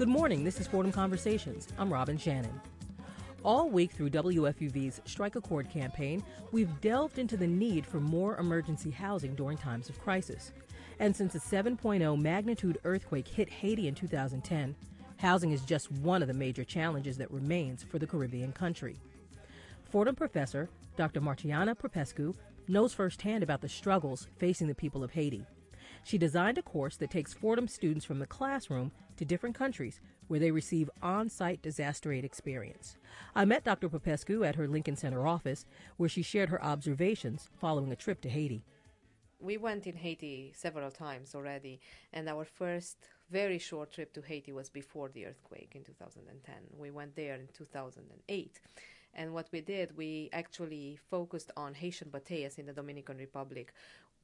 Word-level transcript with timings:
Good 0.00 0.08
morning. 0.08 0.44
This 0.44 0.58
is 0.58 0.66
Fordham 0.66 0.92
Conversations. 0.92 1.68
I'm 1.76 1.92
Robin 1.92 2.16
Shannon. 2.16 2.58
All 3.42 3.68
week 3.68 3.92
through 3.92 4.08
WFUV's 4.08 5.02
Strike 5.04 5.36
a 5.36 5.42
campaign, 5.64 6.24
we've 6.52 6.80
delved 6.80 7.18
into 7.18 7.36
the 7.36 7.46
need 7.46 7.84
for 7.84 8.00
more 8.00 8.38
emergency 8.38 8.90
housing 8.90 9.34
during 9.34 9.58
times 9.58 9.90
of 9.90 10.00
crisis. 10.00 10.52
And 11.00 11.14
since 11.14 11.34
a 11.34 11.38
7.0 11.38 12.18
magnitude 12.18 12.78
earthquake 12.84 13.28
hit 13.28 13.50
Haiti 13.50 13.88
in 13.88 13.94
2010, 13.94 14.74
housing 15.18 15.52
is 15.52 15.66
just 15.66 15.92
one 15.92 16.22
of 16.22 16.28
the 16.28 16.34
major 16.34 16.64
challenges 16.64 17.18
that 17.18 17.30
remains 17.30 17.82
for 17.82 17.98
the 17.98 18.06
Caribbean 18.06 18.52
country. 18.52 18.96
Fordham 19.90 20.14
professor 20.14 20.70
Dr. 20.96 21.20
Marciana 21.20 21.74
Popescu 21.74 22.32
knows 22.68 22.94
firsthand 22.94 23.42
about 23.42 23.60
the 23.60 23.68
struggles 23.68 24.28
facing 24.38 24.66
the 24.66 24.74
people 24.74 25.04
of 25.04 25.10
Haiti. 25.10 25.44
She 26.04 26.16
designed 26.16 26.56
a 26.56 26.62
course 26.62 26.96
that 26.96 27.10
takes 27.10 27.34
Fordham 27.34 27.68
students 27.68 28.06
from 28.06 28.18
the 28.18 28.26
classroom 28.26 28.92
to 29.20 29.24
different 29.26 29.54
countries 29.54 30.00
where 30.28 30.40
they 30.40 30.50
receive 30.50 30.88
on 31.02 31.28
site 31.28 31.60
disaster 31.60 32.10
aid 32.10 32.24
experience. 32.24 32.96
I 33.34 33.44
met 33.44 33.64
Dr. 33.64 33.90
Popescu 33.90 34.44
at 34.44 34.54
her 34.54 34.66
Lincoln 34.66 34.96
Center 34.96 35.26
office, 35.26 35.66
where 35.98 36.08
she 36.08 36.22
shared 36.22 36.48
her 36.48 36.64
observations 36.64 37.50
following 37.60 37.92
a 37.92 37.96
trip 37.96 38.22
to 38.22 38.30
Haiti. 38.30 38.64
We 39.38 39.58
went 39.58 39.86
in 39.86 39.96
Haiti 39.96 40.54
several 40.56 40.90
times 40.90 41.34
already, 41.34 41.80
and 42.14 42.30
our 42.30 42.46
first 42.46 42.96
very 43.30 43.58
short 43.58 43.92
trip 43.92 44.14
to 44.14 44.22
Haiti 44.22 44.52
was 44.52 44.70
before 44.70 45.10
the 45.10 45.26
earthquake 45.26 45.72
in 45.74 45.84
2010. 45.84 46.54
We 46.78 46.90
went 46.90 47.14
there 47.14 47.34
in 47.34 47.48
2008. 47.52 48.60
And 49.12 49.34
what 49.34 49.48
we 49.52 49.60
did, 49.60 49.94
we 49.98 50.30
actually 50.32 50.98
focused 51.10 51.50
on 51.58 51.74
Haitian 51.74 52.08
Bateyes 52.08 52.58
in 52.58 52.64
the 52.64 52.72
Dominican 52.72 53.18
Republic, 53.18 53.74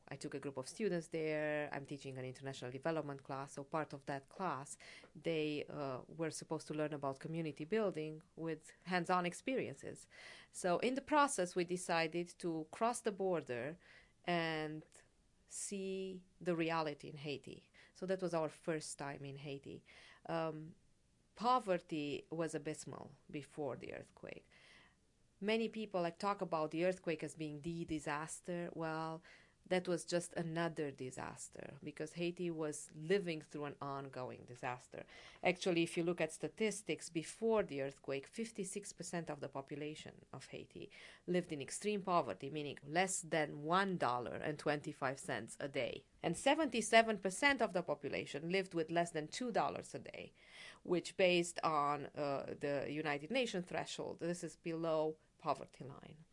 I 0.08 0.14
took 0.16 0.34
a 0.34 0.38
group 0.38 0.56
of 0.56 0.68
students 0.68 1.08
there. 1.08 1.68
I'm 1.72 1.84
teaching 1.84 2.16
an 2.16 2.24
international 2.24 2.70
development 2.70 3.24
class. 3.24 3.54
So, 3.54 3.64
part 3.64 3.92
of 3.92 4.04
that 4.06 4.28
class, 4.28 4.76
they 5.22 5.64
uh, 5.70 5.98
were 6.16 6.30
supposed 6.30 6.66
to 6.68 6.74
learn 6.74 6.94
about 6.94 7.18
community 7.18 7.64
building 7.64 8.22
with 8.36 8.72
hands 8.84 9.10
on 9.10 9.26
experiences. 9.26 10.06
So, 10.52 10.78
in 10.78 10.94
the 10.94 11.00
process, 11.00 11.56
we 11.56 11.64
decided 11.64 12.32
to 12.38 12.66
cross 12.70 13.00
the 13.00 13.12
border 13.12 13.76
and 14.26 14.84
see 15.48 16.20
the 16.40 16.54
reality 16.54 17.08
in 17.08 17.16
Haiti. 17.16 17.64
So, 17.94 18.06
that 18.06 18.22
was 18.22 18.32
our 18.32 18.48
first 18.48 18.98
time 18.98 19.24
in 19.24 19.36
Haiti. 19.36 19.82
Um, 20.28 20.68
poverty 21.34 22.24
was 22.30 22.54
abysmal 22.54 23.10
before 23.30 23.76
the 23.76 23.92
earthquake. 23.92 24.46
Many 25.40 25.68
people 25.68 26.00
like 26.00 26.18
talk 26.18 26.40
about 26.40 26.70
the 26.70 26.86
earthquake 26.86 27.22
as 27.22 27.34
being 27.34 27.60
the 27.62 27.84
disaster. 27.84 28.70
Well, 28.74 29.20
that 29.68 29.88
was 29.88 30.04
just 30.04 30.32
another 30.34 30.90
disaster 30.90 31.74
because 31.82 32.12
Haiti 32.12 32.50
was 32.50 32.90
living 33.08 33.42
through 33.42 33.64
an 33.64 33.74
ongoing 33.82 34.40
disaster. 34.46 35.04
Actually, 35.44 35.82
if 35.82 35.96
you 35.96 36.04
look 36.04 36.20
at 36.20 36.32
statistics 36.32 37.08
before 37.10 37.62
the 37.64 37.82
earthquake, 37.82 38.28
56% 38.32 39.28
of 39.28 39.40
the 39.40 39.48
population 39.48 40.12
of 40.32 40.46
Haiti 40.46 40.90
lived 41.26 41.52
in 41.52 41.60
extreme 41.60 42.00
poverty, 42.02 42.48
meaning 42.50 42.78
less 42.88 43.20
than 43.20 43.62
$1.25 43.64 45.56
a 45.60 45.68
day. 45.68 46.04
And 46.22 46.34
77% 46.36 47.60
of 47.60 47.72
the 47.72 47.82
population 47.82 48.50
lived 48.50 48.74
with 48.74 48.90
less 48.90 49.10
than 49.10 49.26
$2 49.28 49.94
a 49.94 49.98
day, 49.98 50.32
which, 50.82 51.16
based 51.16 51.58
on 51.64 52.06
uh, 52.16 52.42
the 52.60 52.86
United 52.88 53.30
Nations 53.30 53.66
threshold, 53.66 54.18
this 54.20 54.44
is 54.44 54.56
below 54.56 55.16
poverty 55.40 55.84
line. 55.84 56.25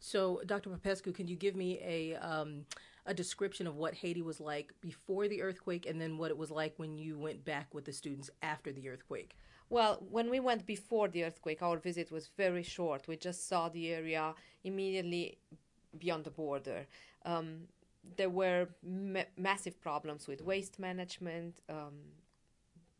So, 0.00 0.40
Dr. 0.46 0.70
Popescu, 0.70 1.12
can 1.12 1.28
you 1.28 1.36
give 1.36 1.54
me 1.54 1.78
a 1.82 2.16
um, 2.16 2.64
a 3.06 3.14
description 3.14 3.66
of 3.66 3.76
what 3.76 3.94
Haiti 3.94 4.22
was 4.22 4.40
like 4.40 4.72
before 4.80 5.28
the 5.28 5.42
earthquake, 5.42 5.86
and 5.86 6.00
then 6.00 6.18
what 6.18 6.30
it 6.30 6.36
was 6.38 6.50
like 6.50 6.74
when 6.78 6.98
you 6.98 7.18
went 7.18 7.44
back 7.44 7.72
with 7.74 7.84
the 7.84 7.92
students 7.92 8.30
after 8.42 8.72
the 8.72 8.88
earthquake? 8.88 9.36
Well, 9.68 10.02
when 10.10 10.30
we 10.30 10.40
went 10.40 10.66
before 10.66 11.08
the 11.08 11.24
earthquake, 11.24 11.62
our 11.62 11.76
visit 11.76 12.10
was 12.10 12.30
very 12.36 12.62
short. 12.62 13.06
We 13.06 13.16
just 13.16 13.46
saw 13.48 13.68
the 13.68 13.92
area 13.92 14.34
immediately 14.64 15.38
beyond 15.98 16.24
the 16.24 16.30
border. 16.30 16.86
Um, 17.24 17.68
there 18.16 18.30
were 18.30 18.68
ma- 18.82 19.30
massive 19.36 19.80
problems 19.80 20.26
with 20.26 20.42
waste 20.42 20.78
management. 20.78 21.60
Um, 21.68 21.94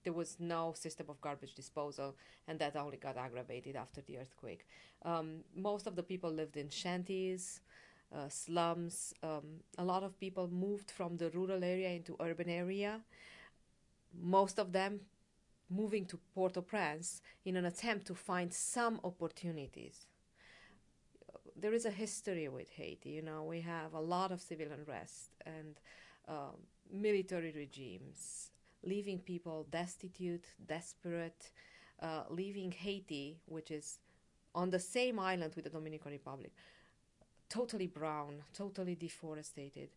there 0.04 0.12
was 0.12 0.36
no 0.38 0.72
system 0.74 1.06
of 1.08 1.20
garbage 1.20 1.54
disposal, 1.54 2.16
and 2.48 2.58
that 2.58 2.76
only 2.76 2.96
got 2.96 3.16
aggravated 3.16 3.76
after 3.76 4.00
the 4.02 4.18
earthquake. 4.18 4.66
Um, 5.02 5.44
most 5.54 5.86
of 5.86 5.96
the 5.96 6.02
people 6.02 6.30
lived 6.30 6.56
in 6.56 6.68
shanties, 6.68 7.60
uh, 8.14 8.28
slums. 8.28 9.14
Um, 9.22 9.60
a 9.78 9.84
lot 9.84 10.02
of 10.02 10.18
people 10.18 10.48
moved 10.48 10.90
from 10.90 11.16
the 11.16 11.30
rural 11.30 11.62
area 11.62 11.90
into 11.90 12.16
urban 12.20 12.48
area. 12.48 13.00
Most 14.20 14.58
of 14.58 14.72
them 14.72 15.00
moving 15.68 16.04
to 16.06 16.18
Port-au-Prince 16.34 17.22
in 17.44 17.56
an 17.56 17.64
attempt 17.64 18.06
to 18.06 18.14
find 18.14 18.52
some 18.52 19.00
opportunities. 19.04 20.06
There 21.56 21.72
is 21.72 21.84
a 21.84 21.90
history 21.90 22.48
with 22.48 22.70
Haiti. 22.70 23.10
You 23.10 23.22
know, 23.22 23.44
we 23.44 23.60
have 23.60 23.92
a 23.94 24.00
lot 24.00 24.32
of 24.32 24.40
civil 24.40 24.68
unrest 24.72 25.30
and 25.46 25.78
uh, 26.26 26.56
military 26.92 27.52
regimes 27.52 28.49
leaving 28.82 29.18
people 29.18 29.66
destitute, 29.70 30.44
desperate, 30.66 31.50
uh, 32.00 32.24
leaving 32.28 32.72
Haiti, 32.72 33.38
which 33.46 33.70
is 33.70 33.98
on 34.54 34.70
the 34.70 34.78
same 34.78 35.18
island 35.18 35.54
with 35.54 35.64
the 35.64 35.70
Dominican 35.70 36.12
Republic, 36.12 36.52
totally 37.48 37.86
brown, 37.86 38.42
totally 38.54 38.94
deforested. 38.94 39.90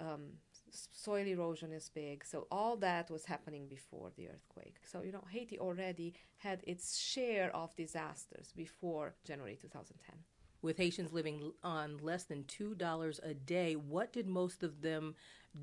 Um, 0.00 0.32
soil 0.70 1.26
erosion 1.26 1.72
is 1.72 1.88
big. 1.88 2.24
So 2.24 2.46
all 2.50 2.76
that 2.76 3.10
was 3.10 3.24
happening 3.24 3.66
before 3.66 4.10
the 4.16 4.28
earthquake. 4.28 4.76
So 4.84 5.02
you 5.02 5.12
know, 5.12 5.24
Haiti 5.30 5.58
already 5.58 6.14
had 6.38 6.62
its 6.66 6.98
share 6.98 7.54
of 7.54 7.74
disasters 7.76 8.52
before 8.56 9.14
January 9.24 9.58
2010. 9.60 10.16
With 10.62 10.76
Haitians 10.76 11.12
living 11.12 11.52
on 11.64 11.98
less 12.02 12.24
than 12.24 12.44
two 12.44 12.74
dollars 12.74 13.18
a 13.22 13.34
day, 13.34 13.74
what 13.74 14.12
did 14.12 14.26
most 14.26 14.62
of 14.62 14.82
them 14.82 15.14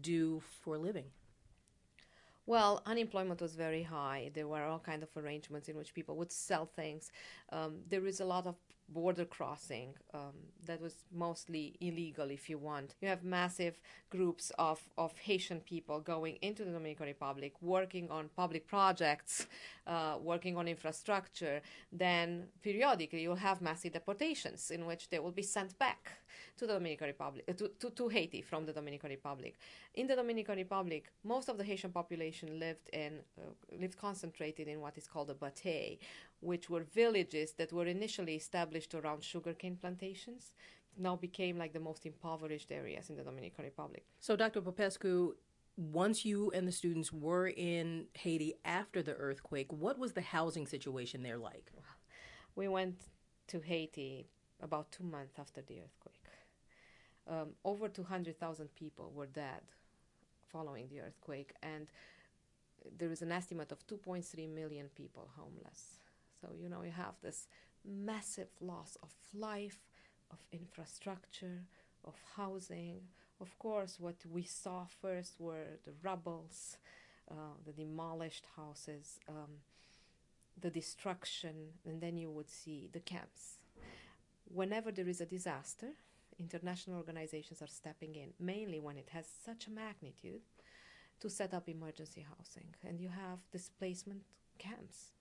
do 0.02 0.42
for 0.62 0.78
living? 0.78 1.06
Well, 2.48 2.82
unemployment 2.86 3.42
was 3.42 3.56
very 3.56 3.84
high. 3.84 4.32
There 4.34 4.48
were 4.48 4.64
all 4.64 4.80
kinds 4.80 5.04
of 5.04 5.10
arrangements 5.18 5.68
in 5.68 5.76
which 5.76 5.94
people 5.94 6.16
would 6.16 6.32
sell 6.32 6.66
things. 6.66 7.12
Um, 7.52 7.80
there 7.90 8.08
is 8.08 8.22
a 8.22 8.26
lot 8.26 8.48
of 8.48 8.56
border 8.90 9.26
crossing 9.26 9.94
um, 10.14 10.34
that 10.66 10.82
was 10.82 11.04
mostly 11.14 11.76
illegal 11.82 12.30
if 12.32 12.50
you 12.50 12.58
want 12.58 12.96
you 13.02 13.08
have 13.10 13.22
massive 13.22 13.78
groups 14.10 14.50
of, 14.58 14.80
of 14.98 15.18
haitian 15.18 15.60
people 15.60 16.00
going 16.00 16.38
into 16.42 16.64
the 16.64 16.72
dominican 16.72 17.06
republic 17.06 17.52
working 17.62 18.10
on 18.10 18.30
public 18.38 18.66
projects 18.66 19.46
uh, 19.88 20.16
working 20.22 20.56
on 20.56 20.70
infrastructure 20.70 21.62
then 21.92 22.46
periodically 22.62 23.22
you'll 23.22 23.36
have 23.36 23.62
massive 23.62 23.92
deportations 23.92 24.72
in 24.72 24.86
which 24.86 25.10
they 25.10 25.20
will 25.20 25.32
be 25.32 25.44
sent 25.44 25.78
back 25.78 26.20
to 26.58 26.68
the 26.68 26.74
dominican 26.74 27.08
republic 27.08 27.44
uh, 27.48 27.54
to, 27.54 27.70
to, 27.80 27.90
to 27.92 28.08
haiti 28.08 28.42
from 28.42 28.66
the 28.66 28.74
dominican 28.74 29.10
republic 29.10 29.56
in 29.96 30.08
the 30.08 30.16
dominican 30.16 30.58
republic 30.58 31.12
most 31.24 31.50
of 31.50 31.58
the 31.58 31.64
haitian 31.64 31.92
population 31.92 32.60
lived 32.60 32.90
in 32.94 33.20
uh, 33.40 33.44
lived 33.80 33.98
concentrated 33.98 34.68
in 34.68 34.82
what 34.82 34.98
is 34.98 35.08
called 35.08 35.30
a 35.30 35.34
batey 35.34 35.98
which 36.40 36.70
were 36.70 36.84
villages 36.84 37.54
that 37.54 37.74
were 37.74 37.86
initially 37.86 38.36
established 38.36 38.94
around 38.94 39.24
sugarcane 39.24 39.76
plantations, 39.76 40.54
now 40.98 41.16
became 41.16 41.58
like 41.58 41.74
the 41.74 41.80
most 41.80 42.06
impoverished 42.06 42.72
areas 42.72 43.10
in 43.10 43.16
the 43.16 43.24
Dominican 43.24 43.66
Republic. 43.66 44.06
So, 44.20 44.36
Dr. 44.36 44.62
Popescu, 44.62 45.36
once 45.76 46.26
you 46.26 46.52
and 46.52 46.68
the 46.68 46.72
students 46.72 47.14
were 47.14 47.48
in 47.48 48.08
Haiti 48.14 48.56
after 48.66 49.04
the 49.04 49.14
earthquake, 49.14 49.72
what 49.72 50.00
was 50.00 50.14
the 50.14 50.22
housing 50.22 50.66
situation 50.66 51.22
there 51.22 51.38
like? 51.38 51.72
We 52.56 52.68
went 52.68 53.00
to 53.48 53.60
Haiti 53.60 54.28
about 54.62 54.92
two 54.92 55.04
months 55.04 55.38
after 55.40 55.62
the 55.62 55.76
earthquake. 55.80 56.24
Um, 57.30 57.50
over 57.66 57.88
200,000 57.90 58.74
people 58.76 59.12
were 59.14 59.26
dead 59.26 59.62
following 60.52 60.88
the 60.90 61.02
earthquake, 61.02 61.54
and 61.62 61.88
there 62.98 63.12
is 63.12 63.22
an 63.22 63.32
estimate 63.32 63.72
of 63.72 63.86
2.3 63.88 64.54
million 64.54 64.90
people 64.96 65.30
homeless. 65.36 66.00
So, 66.42 66.50
you 66.62 66.70
know, 66.70 66.84
you 66.84 66.92
have 66.92 67.16
this 67.22 67.48
massive 67.86 68.50
loss 68.62 68.98
of 69.04 69.10
life, 69.34 69.80
of 70.32 70.38
infrastructure, 70.52 71.64
of 72.06 72.16
housing. 72.36 73.02
Of 73.42 73.58
course, 73.60 73.98
what 74.00 74.16
we 74.30 74.44
saw 74.44 74.86
first 75.02 75.36
were 75.40 75.80
the 75.86 75.94
rubbles, 76.02 76.78
uh, 77.30 77.56
the 77.66 77.74
demolished 77.74 78.46
houses, 78.56 79.20
um, 79.28 79.62
the 80.60 80.70
destruction, 80.70 81.74
and 81.86 82.02
then 82.02 82.18
you 82.18 82.30
would 82.30 82.50
see 82.50 82.90
the 82.92 83.00
camps. 83.00 83.57
Whenever 84.54 84.92
there 84.92 85.08
is 85.08 85.22
a 85.22 85.26
disaster, 85.26 85.88
international 86.40 86.98
organizations 86.98 87.62
are 87.62 87.68
stepping 87.68 88.16
in, 88.16 88.30
mainly 88.40 88.80
when 88.80 88.98
it 88.98 89.10
has 89.12 89.26
such 89.46 89.68
a 89.68 89.72
magnitude, 89.72 90.42
to 91.20 91.30
set 91.30 91.54
up 91.54 91.68
emergency 91.68 92.26
housing. 92.38 92.76
And 92.88 93.00
you 93.00 93.10
have 93.10 93.40
displacement 93.52 94.22
camps 94.60 95.12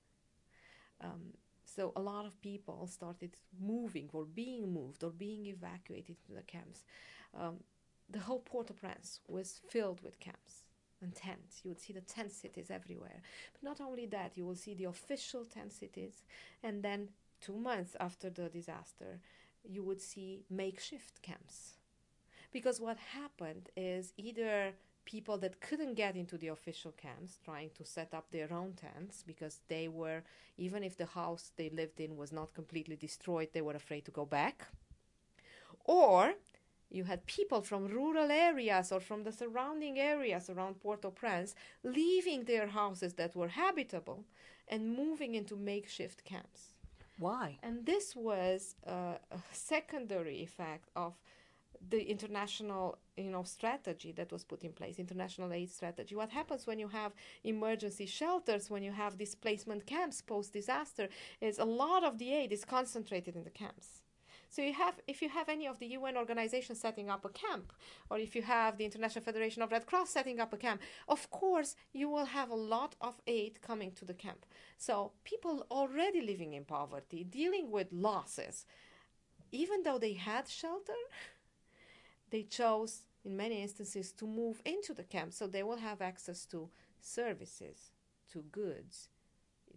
um, 1.01 1.33
so 1.65 1.93
a 1.97 2.01
lot 2.01 2.27
of 2.27 2.41
people 2.41 2.87
started 2.87 3.37
moving 3.61 4.09
or 4.13 4.25
being 4.25 4.73
moved 4.73 5.03
or 5.05 5.11
being 5.11 5.47
evacuated 5.47 6.17
to 6.27 6.33
the 6.33 6.43
camps. 6.43 6.85
Um, 7.39 7.57
the 8.09 8.21
whole 8.21 8.41
Port-au-Prince 8.41 9.21
was 9.29 9.61
filled 9.69 10.03
with 10.03 10.21
camps. 10.21 10.63
and 11.03 11.15
tents. 11.15 11.61
You 11.63 11.69
would 11.71 11.81
see 11.81 11.93
the 11.93 12.01
tent 12.01 12.33
cities 12.33 12.71
everywhere. 12.71 13.21
But 13.53 13.63
not 13.63 13.81
only 13.83 14.07
that, 14.07 14.33
you 14.39 14.47
will 14.47 14.55
see 14.55 14.75
the 14.75 14.85
official 14.85 15.45
tent 15.45 15.73
cities, 15.73 16.25
and 16.63 16.83
then 16.83 17.11
two 17.41 17.59
months 17.59 17.97
after 18.01 18.31
the 18.31 18.49
disaster, 18.49 19.21
you 19.65 19.83
would 19.83 20.01
see 20.01 20.45
makeshift 20.51 21.23
camps. 21.23 21.75
Because 22.53 22.81
what 22.81 22.99
happened 22.99 23.71
is 23.77 24.13
either 24.17 24.73
people 25.05 25.39
that 25.39 25.61
couldn't 25.61 25.95
get 25.95 26.17
into 26.17 26.37
the 26.37 26.49
official 26.49 26.93
camps 26.93 27.39
trying 27.45 27.71
to 27.71 27.85
set 27.85 28.13
up 28.13 28.31
their 28.31 28.53
own 28.53 28.75
tents 28.75 29.23
because 29.27 29.61
they 29.69 29.89
were, 29.89 30.23
even 30.59 30.83
if 30.83 30.97
the 30.97 31.07
house 31.07 31.53
they 31.57 31.71
lived 31.71 32.01
in 32.01 32.17
was 32.17 32.33
not 32.33 32.55
completely 32.55 32.97
destroyed, 32.97 33.49
they 33.53 33.63
were 33.63 33.75
afraid 33.75 34.05
to 34.05 34.11
go 34.11 34.27
back. 34.27 34.67
Or 35.85 36.35
you 36.91 37.05
had 37.05 37.27
people 37.27 37.63
from 37.63 37.89
rural 37.89 38.31
areas 38.31 38.93
or 38.93 39.01
from 39.01 39.23
the 39.23 39.33
surrounding 39.33 39.99
areas 39.99 40.51
around 40.51 40.81
Port 40.81 41.05
au 41.05 41.11
Prince 41.11 41.55
leaving 41.83 42.45
their 42.45 42.69
houses 42.69 43.15
that 43.15 43.37
were 43.37 43.49
habitable 43.49 44.25
and 44.69 44.97
moving 44.97 45.35
into 45.35 45.57
makeshift 45.57 46.25
camps. 46.25 46.76
Why? 47.19 47.59
And 47.63 47.87
this 47.87 48.15
was 48.15 48.77
uh, 48.87 49.17
a 49.31 49.39
secondary 49.53 50.43
effect 50.43 50.91
of 50.95 51.15
the 51.89 52.03
international 52.11 52.99
you 53.17 53.31
know 53.31 53.43
strategy 53.43 54.13
that 54.13 54.33
was 54.33 54.45
put 54.45 54.63
in 54.65 54.73
place 54.73 54.99
international 54.99 55.53
aid 55.53 55.71
strategy 55.71 56.15
what 56.15 56.31
happens 56.31 56.67
when 56.67 56.79
you 56.79 56.89
have 56.89 57.13
emergency 57.45 58.07
shelters 58.07 58.71
when 58.71 58.83
you 58.83 58.93
have 58.93 59.19
displacement 59.19 59.87
camps 59.87 60.23
post 60.23 60.53
disaster 60.53 61.09
is 61.41 61.59
a 61.59 61.65
lot 61.65 62.03
of 62.03 62.19
the 62.19 62.33
aid 62.33 62.51
is 62.51 62.65
concentrated 62.65 63.37
in 63.37 63.45
the 63.45 63.51
camps 63.51 64.01
so 64.57 64.63
you 64.63 64.73
have, 64.73 64.95
if 65.07 65.21
you 65.21 65.29
have 65.29 65.51
any 65.51 65.67
of 65.67 65.79
the 65.81 65.89
UN 65.89 66.17
organizations 66.17 66.81
setting 66.81 67.11
up 67.11 67.27
a 67.27 67.29
camp, 67.29 67.75
or 68.09 68.17
if 68.17 68.35
you 68.35 68.41
have 68.41 68.79
the 68.79 68.87
International 68.87 69.23
Federation 69.23 69.61
of 69.61 69.71
Red 69.71 69.85
Cross 69.85 70.09
setting 70.09 70.41
up 70.41 70.55
a 70.55 70.57
camp, 70.57 70.81
of 71.09 71.31
course 71.31 71.77
you 71.93 72.09
will 72.09 72.25
have 72.25 72.49
a 72.49 72.55
lot 72.55 72.95
of 73.03 73.21
aid 73.27 73.61
coming 73.61 73.93
to 73.93 74.07
the 74.07 74.15
camp. 74.15 74.47
So 74.79 75.13
people 75.25 75.67
already 75.71 76.23
living 76.23 76.55
in 76.55 76.65
poverty, 76.65 77.23
dealing 77.23 77.71
with 77.71 77.89
losses, 77.93 78.65
even 79.53 79.83
though 79.83 79.99
they 79.99 80.15
had 80.15 80.49
shelter, 80.49 81.03
they 82.31 82.43
chose 82.43 83.03
in 83.27 83.37
many 83.37 83.61
instances 83.61 84.11
to 84.13 84.27
move 84.27 84.63
into 84.65 84.95
the 84.95 85.05
camp, 85.05 85.35
so 85.35 85.47
they 85.47 85.65
will 85.65 85.77
have 85.77 86.01
access 86.01 86.47
to 86.47 86.71
services, 86.99 87.91
to 88.33 88.43
goods, 88.53 89.11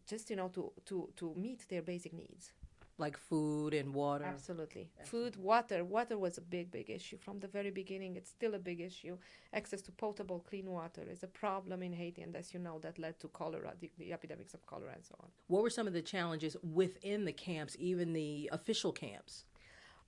just 0.07 0.29
you 0.29 0.37
know 0.37 0.47
to 0.47 0.71
to 0.85 1.09
to 1.17 1.33
meet 1.35 1.67
their 1.67 1.81
basic 1.81 2.13
needs 2.13 2.53
like 2.99 3.17
food 3.17 3.73
and 3.73 3.93
water. 3.93 4.25
Absolutely. 4.25 4.89
Food, 5.03 5.35
water. 5.35 5.83
Water 5.83 6.17
was 6.17 6.37
a 6.37 6.41
big, 6.41 6.71
big 6.71 6.89
issue 6.89 7.17
from 7.17 7.39
the 7.39 7.47
very 7.47 7.71
beginning. 7.71 8.15
It's 8.15 8.29
still 8.29 8.53
a 8.55 8.59
big 8.59 8.81
issue. 8.81 9.17
Access 9.53 9.81
to 9.83 9.91
potable, 9.91 10.39
clean 10.49 10.65
water 10.65 11.03
is 11.09 11.23
a 11.23 11.27
problem 11.27 11.81
in 11.81 11.93
Haiti, 11.93 12.21
and 12.21 12.35
as 12.35 12.53
you 12.53 12.59
know, 12.59 12.79
that 12.79 12.99
led 12.99 13.19
to 13.19 13.27
cholera, 13.29 13.73
the, 13.79 13.89
the 13.97 14.13
epidemics 14.13 14.53
of 14.53 14.65
cholera, 14.65 14.93
and 14.93 15.05
so 15.05 15.15
on. 15.19 15.29
What 15.47 15.63
were 15.63 15.69
some 15.69 15.87
of 15.87 15.93
the 15.93 16.01
challenges 16.01 16.55
within 16.61 17.25
the 17.25 17.33
camps, 17.33 17.75
even 17.79 18.13
the 18.13 18.49
official 18.51 18.91
camps? 18.91 19.45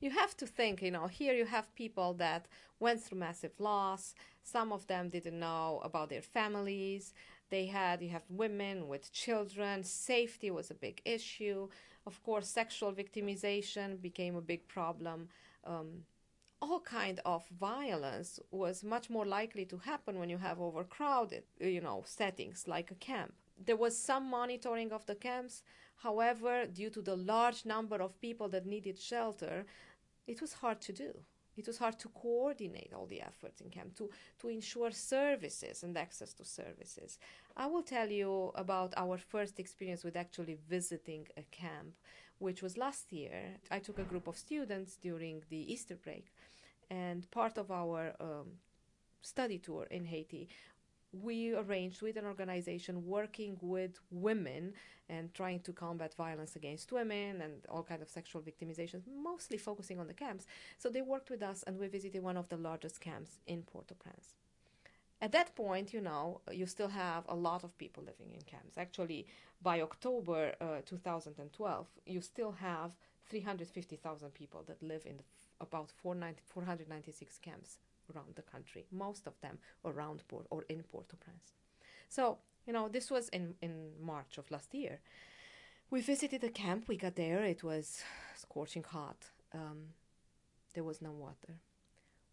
you 0.02 0.10
have 0.10 0.36
to 0.36 0.48
think, 0.48 0.82
you 0.82 0.92
know, 0.92 1.08
here 1.08 1.34
you 1.34 1.46
have 1.46 1.74
people 1.76 2.16
that 2.16 2.48
went 2.80 3.02
through 3.02 3.20
massive 3.20 3.54
loss. 3.60 4.16
Some 4.44 4.74
of 4.74 4.88
them 4.88 5.10
didn't 5.10 5.40
know 5.40 5.80
about 5.84 6.10
their 6.10 6.24
families. 6.24 7.14
They 7.52 7.68
had, 7.68 8.02
you 8.02 8.10
have 8.10 8.24
women 8.28 8.88
with 8.88 9.14
children. 9.14 9.84
Safety 9.84 10.50
was 10.50 10.72
a 10.72 10.74
big 10.74 11.02
issue. 11.06 11.70
Of 12.06 12.24
course, 12.24 12.48
sexual 12.48 12.94
victimization 12.94 14.02
became 14.02 14.36
a 14.36 14.42
big 14.42 14.68
problem. 14.68 15.30
Um, 15.64 16.06
all 16.62 16.80
kind 16.80 17.20
of 17.26 17.48
violence 17.50 18.40
was 18.52 18.84
much 18.84 19.10
more 19.10 19.26
likely 19.26 19.66
to 19.66 19.78
happen 19.78 20.20
when 20.20 20.30
you 20.30 20.38
have 20.38 20.62
overcrowded, 20.62 21.44
you 21.60 21.82
know, 21.82 22.04
settings 22.06 22.68
like 22.68 22.92
a 22.92 22.96
camp. 22.96 23.34
There 23.64 23.76
was 23.76 23.98
some 23.98 24.30
monitoring 24.30 24.92
of 24.92 25.06
the 25.06 25.16
camps. 25.16 25.64
However, 25.98 26.66
due 26.66 26.90
to 26.92 27.02
the 27.02 27.16
large 27.16 27.66
number 27.66 28.02
of 28.02 28.20
people 28.22 28.50
that 28.50 28.66
needed 28.66 29.00
shelter, 29.00 29.66
it 30.28 30.42
was 30.42 30.54
hard 30.54 30.82
to 30.82 30.94
do 30.94 31.14
it 31.58 31.68
was 31.68 31.78
hard 31.78 32.00
to 32.00 32.10
coordinate 32.10 32.94
all 32.96 33.06
the 33.06 33.22
efforts 33.22 33.62
in 33.62 33.70
camp 33.70 33.96
to, 33.96 34.10
to 34.40 34.48
ensure 34.50 34.92
services 34.92 35.84
and 35.84 35.98
access 35.98 36.34
to 36.34 36.46
services. 36.46 37.20
I 37.56 37.68
will 37.68 37.84
tell 37.84 38.10
you 38.10 38.52
about 38.56 38.94
our 38.98 39.18
first 39.18 39.60
experience 39.60 40.04
with 40.04 40.16
actually 40.16 40.58
visiting 40.70 41.28
a 41.38 41.44
camp, 41.44 41.96
which 42.40 42.62
was 42.62 42.78
last 42.78 43.12
year. 43.12 43.58
I 43.70 43.80
took 43.80 44.00
a 44.00 44.04
group 44.04 44.28
of 44.28 44.38
students 44.38 44.96
during 44.96 45.44
the 45.50 45.74
Easter 45.74 45.96
break, 45.96 46.32
and 46.90 47.30
part 47.32 47.58
of 47.58 47.72
our 47.72 48.14
um, 48.20 48.48
study 49.22 49.60
tour 49.60 49.88
in 49.92 50.06
Haiti 50.06 50.50
we 51.14 51.54
arranged 51.54 52.02
with 52.02 52.18
an 52.18 52.26
organization 52.26 53.06
working 53.06 53.58
with 53.62 54.00
women 54.10 54.74
and 55.10 55.34
trying 55.34 55.60
to 55.60 55.74
combat 55.74 56.14
violence 56.14 56.56
against 56.56 56.92
women 56.92 57.42
and 57.42 57.54
all 57.68 57.84
kind 57.84 58.02
of 58.02 58.10
sexual 58.10 58.42
victimization, 58.42 59.02
mostly 59.22 59.58
focusing 59.58 60.00
on 60.00 60.08
the 60.08 60.14
camps. 60.14 60.48
So 60.78 60.90
they 60.90 61.02
worked 61.02 61.30
with 61.30 61.44
us 61.44 61.64
and 61.68 61.78
we 61.78 61.88
visited 61.88 62.24
one 62.24 62.38
of 62.38 62.48
the 62.50 62.58
largest 62.58 63.02
camps 63.02 63.40
in 63.46 63.64
Port-au-Prince. 63.64 64.36
At 65.22 65.34
that 65.34 65.54
point, 65.56 65.94
you 65.94 66.02
know, 66.02 66.42
you 66.52 66.66
still 66.66 66.88
have 66.88 67.26
a 67.28 67.36
lot 67.36 67.64
of 67.64 67.78
people 67.78 68.04
living 68.04 68.34
in 68.34 68.42
camps. 68.42 68.78
Actually, 68.78 69.28
by 69.62 69.82
October 69.82 70.54
uh, 70.60 70.82
2012, 70.86 71.88
you 72.08 72.22
still 72.22 72.54
have 72.54 72.92
350,000 73.30 74.34
people 74.34 74.64
that 74.68 74.82
live 74.82 75.06
in 75.06 75.20
about 75.60 75.92
496 75.92 77.38
camps 77.38 77.78
around 78.16 78.36
the 78.36 78.42
country, 78.42 78.86
most 78.92 79.28
of 79.28 79.40
them 79.42 79.58
around 79.86 80.24
Port 80.28 80.48
or 80.50 80.64
in 80.70 80.84
Port-au-Prince. 80.84 81.54
So, 82.10 82.38
you 82.66 82.74
know, 82.74 82.88
this 82.90 83.10
was 83.10 83.30
in, 83.30 83.56
in 83.62 83.92
March 84.02 84.38
of 84.38 84.50
last 84.52 84.74
year. 84.74 85.00
We 85.90 86.02
visited 86.02 86.42
the 86.42 86.50
camp, 86.50 86.88
we 86.88 86.98
got 86.98 87.16
there, 87.16 87.44
it 87.44 87.64
was 87.64 88.02
scorching 88.36 88.84
hot. 88.84 89.26
Um, 89.54 89.94
there 90.74 90.84
was 90.84 91.02
no 91.02 91.12
water. 91.12 91.60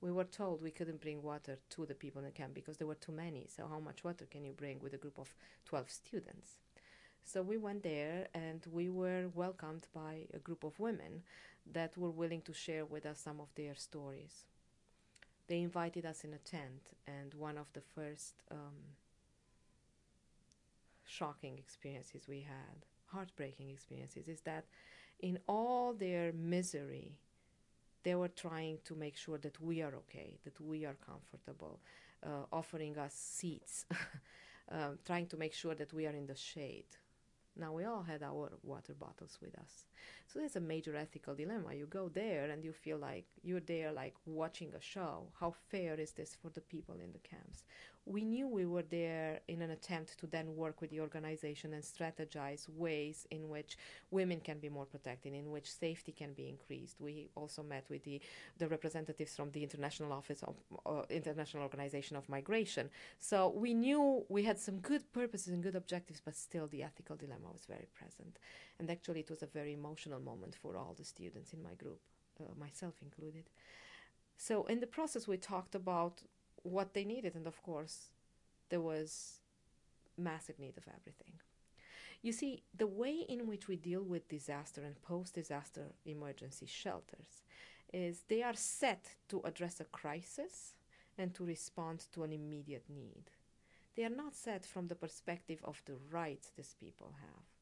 We 0.01 0.13
were 0.13 0.25
told 0.25 0.63
we 0.63 0.71
couldn't 0.71 1.01
bring 1.01 1.23
water 1.23 1.59
to 1.71 1.87
the 1.87 1.95
people 1.95 2.21
in 2.21 2.27
the 2.27 2.31
camp 2.31 2.55
because 2.55 2.77
there 2.77 2.87
were 2.87 2.95
too 2.95 3.11
many. 3.13 3.49
So, 3.49 3.67
how 3.69 3.81
much 3.81 4.05
water 4.05 4.27
can 4.31 4.45
you 4.45 4.53
bring 4.53 4.79
with 4.79 4.95
a 4.95 4.99
group 4.99 5.19
of 5.19 5.35
12 5.65 5.91
students? 5.91 6.59
So, 7.25 7.43
we 7.43 7.57
went 7.57 7.83
there 7.83 8.29
and 8.33 8.65
we 8.71 8.89
were 8.91 9.29
welcomed 9.35 9.89
by 9.93 10.27
a 10.33 10.39
group 10.39 10.63
of 10.63 10.79
women 10.79 11.23
that 11.73 11.99
were 11.99 12.11
willing 12.11 12.43
to 12.43 12.53
share 12.53 12.85
with 12.85 13.05
us 13.07 13.19
some 13.19 13.41
of 13.41 13.49
their 13.57 13.75
stories 13.75 14.47
they 15.49 15.63
invited 15.63 16.05
us 16.05 16.25
in 16.25 16.35
a 16.35 16.39
tent, 16.39 16.91
and 17.07 17.35
one 17.35 17.57
of 17.57 17.67
the 17.73 17.81
first 17.81 18.35
um, 18.51 18.97
shocking 21.05 21.57
experiences 21.59 22.29
we 22.29 22.41
had, 22.41 22.85
heartbreaking 23.07 23.71
experiences, 23.71 24.29
is 24.29 24.43
that 24.43 24.67
in 25.21 25.39
all 25.49 25.95
their 25.95 26.33
misery, 26.33 27.19
they 28.05 28.15
were 28.15 28.29
trying 28.29 28.79
to 28.85 28.95
make 28.95 29.17
sure 29.17 29.39
that 29.39 29.61
we 29.61 29.83
are 29.83 29.95
okay, 29.95 30.39
that 30.45 30.61
we 30.61 30.85
are 30.85 30.97
comfortable, 31.05 31.81
uh, 32.25 32.45
offering 32.53 32.97
us 32.99 33.15
seats, 33.15 33.87
um, 34.71 34.99
trying 35.05 35.27
to 35.27 35.37
make 35.37 35.55
sure 35.55 35.75
that 35.75 35.93
we 35.93 36.07
are 36.07 36.15
in 36.15 36.27
the 36.27 36.37
shade. 36.37 36.87
Now 37.59 37.73
we 37.73 37.85
all 37.85 38.03
had 38.03 38.23
our 38.23 38.53
water 38.63 38.95
bottles 38.95 39.39
with 39.43 39.59
us. 39.59 39.85
So 40.29 40.39
there's 40.39 40.57
a 40.57 40.61
major 40.61 40.95
ethical 40.97 41.35
dilemma. 41.35 41.75
You 41.75 41.87
go 41.87 42.09
there 42.09 42.51
and 42.51 42.65
you 42.65 42.73
feel 42.73 42.99
like 42.99 43.27
you're 43.43 43.61
there 43.61 43.93
like 43.93 44.15
watching 44.27 44.73
a 44.75 44.81
show. 44.81 45.27
How 45.41 45.55
fair 45.71 45.95
is 45.95 46.13
this 46.13 46.37
for 46.41 46.51
the 46.51 46.61
people 46.61 46.95
in 47.03 47.13
the 47.13 47.19
camps? 47.19 47.65
We 48.09 48.25
knew 48.25 48.49
we 48.49 48.65
were 48.65 48.83
there 48.83 49.41
in 49.49 49.61
an 49.61 49.71
attempt 49.71 50.19
to 50.21 50.27
then 50.27 50.57
work 50.57 50.81
with 50.81 50.91
the 50.91 51.01
organization 51.01 51.75
and 51.75 51.83
strategize 51.83 52.67
ways 52.71 53.27
in 53.31 53.51
which 53.51 53.77
women 54.11 54.41
can 54.41 54.59
be 54.61 54.71
more 54.71 54.87
protected, 54.87 55.35
in 55.35 55.51
which 55.51 55.71
safety 55.71 56.13
can 56.13 56.33
be 56.33 56.49
increased. 56.49 56.97
We 57.01 57.29
also 57.35 57.63
met 57.63 57.85
with 57.91 58.05
the, 58.05 58.21
the 58.57 58.67
representatives 58.67 59.37
from 59.37 59.51
the 59.51 59.63
International 59.63 60.13
Office 60.15 60.43
of 60.43 60.55
uh, 60.87 61.03
International 61.11 61.63
Organization 61.63 62.17
of 62.17 62.27
Migration. 62.31 62.89
So 63.19 63.53
we 63.55 63.75
knew 63.75 64.25
we 64.31 64.43
had 64.43 64.59
some 64.59 64.79
good 64.79 65.13
purposes 65.13 65.49
and 65.49 65.63
good 65.63 65.77
objectives, 65.77 66.23
but 66.25 66.35
still 66.35 66.67
the 66.67 66.83
ethical 66.83 67.17
dilemma 67.17 67.49
was 67.53 67.67
very 67.69 67.89
present. 67.95 68.39
And 68.79 68.91
actually, 68.91 69.21
it 69.21 69.29
was 69.31 69.43
a 69.43 69.47
very 69.47 69.75
emotional 69.75 70.21
moment 70.21 70.55
for 70.55 70.79
all 70.79 70.95
the 70.97 71.05
students 71.05 71.53
in 71.53 71.63
my 71.63 71.75
group, 71.75 72.01
uh, 72.41 72.45
myself 72.59 72.95
included. 73.03 73.51
So, 74.39 74.65
in 74.65 74.81
the 74.81 74.87
process, 74.87 75.27
we 75.27 75.37
talked 75.37 75.75
about 75.75 76.23
what 76.69 76.95
they 76.95 77.05
needed, 77.05 77.35
and 77.35 77.47
of 77.47 77.63
course, 77.63 78.11
there 78.69 78.81
was 78.81 79.41
massive 80.17 80.59
need 80.59 80.77
of 80.77 80.87
everything. 80.89 81.35
You 82.23 82.33
see, 82.33 82.65
the 82.77 82.87
way 82.87 83.25
in 83.29 83.47
which 83.47 83.69
we 83.69 83.77
deal 83.77 84.03
with 84.03 84.29
disaster 84.29 84.83
and 84.83 85.01
post 85.03 85.35
disaster 85.35 85.93
emergency 86.05 86.67
shelters 86.67 87.43
is 87.93 88.25
they 88.29 88.43
are 88.43 88.55
set 88.55 89.15
to 89.29 89.41
address 89.45 89.81
a 89.81 89.85
crisis 89.85 90.75
and 91.17 91.35
to 91.35 91.45
respond 91.45 92.07
to 92.13 92.25
an 92.25 92.33
immediate 92.33 92.85
need. 92.89 93.31
They 93.97 94.05
are 94.05 94.11
not 94.11 94.35
set 94.35 94.67
from 94.67 94.89
the 94.89 94.95
perspective 94.95 95.61
of 95.65 95.83
the 95.87 95.97
rights 96.11 96.51
these 96.57 96.75
people 96.79 97.15
have. 97.21 97.58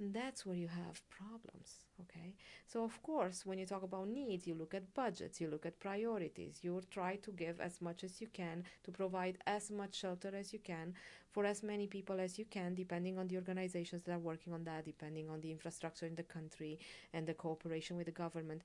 And 0.00 0.14
that's 0.14 0.46
where 0.46 0.54
you 0.56 0.68
have 0.68 1.02
problems, 1.10 1.86
okay? 2.00 2.34
So, 2.66 2.84
of 2.84 3.02
course, 3.02 3.44
when 3.44 3.58
you 3.58 3.66
talk 3.66 3.82
about 3.82 4.06
needs, 4.06 4.46
you 4.46 4.54
look 4.54 4.72
at 4.72 4.94
budgets, 4.94 5.40
you 5.40 5.48
look 5.48 5.66
at 5.66 5.80
priorities, 5.80 6.60
you 6.62 6.80
try 6.88 7.16
to 7.16 7.32
give 7.32 7.60
as 7.60 7.80
much 7.80 8.04
as 8.04 8.20
you 8.20 8.28
can 8.32 8.62
to 8.84 8.92
provide 8.92 9.38
as 9.46 9.72
much 9.72 9.96
shelter 9.96 10.32
as 10.36 10.52
you 10.52 10.60
can 10.60 10.94
for 11.30 11.44
as 11.44 11.64
many 11.64 11.88
people 11.88 12.20
as 12.20 12.38
you 12.38 12.44
can, 12.44 12.76
depending 12.76 13.18
on 13.18 13.26
the 13.26 13.36
organizations 13.36 14.02
that 14.04 14.12
are 14.12 14.20
working 14.20 14.52
on 14.52 14.62
that, 14.64 14.84
depending 14.84 15.28
on 15.28 15.40
the 15.40 15.50
infrastructure 15.50 16.06
in 16.06 16.14
the 16.14 16.22
country 16.22 16.78
and 17.12 17.26
the 17.26 17.34
cooperation 17.34 17.96
with 17.96 18.06
the 18.06 18.12
government 18.12 18.62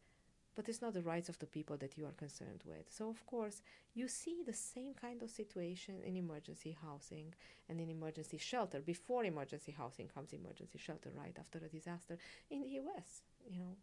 but 0.56 0.70
it's 0.70 0.82
not 0.82 0.94
the 0.94 1.02
rights 1.02 1.30
of 1.30 1.40
the 1.40 1.46
people 1.46 1.78
that 1.78 1.98
you 1.98 2.06
are 2.06 2.12
concerned 2.12 2.64
with. 2.66 2.86
So, 2.90 3.10
of 3.10 3.26
course, 3.26 3.62
you 3.94 4.08
see 4.08 4.44
the 4.46 4.54
same 4.54 4.94
kind 4.94 5.22
of 5.22 5.30
situation 5.30 5.96
in 6.04 6.16
emergency 6.16 6.76
housing 6.82 7.34
and 7.70 7.80
in 7.80 7.90
emergency 7.90 8.38
shelter. 8.38 8.80
Before 8.82 9.24
emergency 9.24 9.72
housing 9.72 10.08
comes 10.08 10.34
emergency 10.34 10.78
shelter, 10.78 11.10
right 11.16 11.36
after 11.40 11.60
a 11.60 11.70
disaster 11.70 12.18
in 12.50 12.62
the 12.62 12.70
US. 12.82 13.22
You 13.50 13.60
know, 13.60 13.76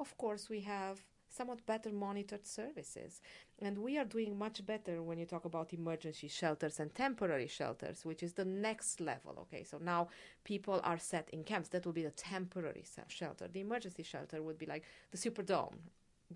of 0.00 0.16
course, 0.16 0.48
we 0.48 0.60
have 0.60 1.00
somewhat 1.28 1.64
better 1.66 1.90
monitored 1.92 2.46
services. 2.46 3.20
And 3.60 3.78
we 3.78 3.98
are 3.98 4.04
doing 4.04 4.38
much 4.38 4.64
better 4.64 5.02
when 5.02 5.18
you 5.18 5.26
talk 5.26 5.44
about 5.44 5.72
emergency 5.72 6.28
shelters 6.28 6.80
and 6.80 6.94
temporary 6.94 7.48
shelters, 7.48 8.04
which 8.04 8.22
is 8.22 8.34
the 8.34 8.44
next 8.44 9.00
level. 9.00 9.36
Okay, 9.40 9.64
so 9.64 9.78
now 9.78 10.08
people 10.44 10.80
are 10.84 10.98
set 10.98 11.28
in 11.30 11.44
camps. 11.44 11.68
That 11.68 11.84
will 11.84 11.92
be 11.92 12.04
the 12.04 12.10
temporary 12.10 12.84
shelter. 13.08 13.48
The 13.48 13.60
emergency 13.60 14.02
shelter 14.02 14.42
would 14.42 14.58
be 14.58 14.66
like 14.66 14.84
the 15.10 15.18
Superdome 15.18 15.78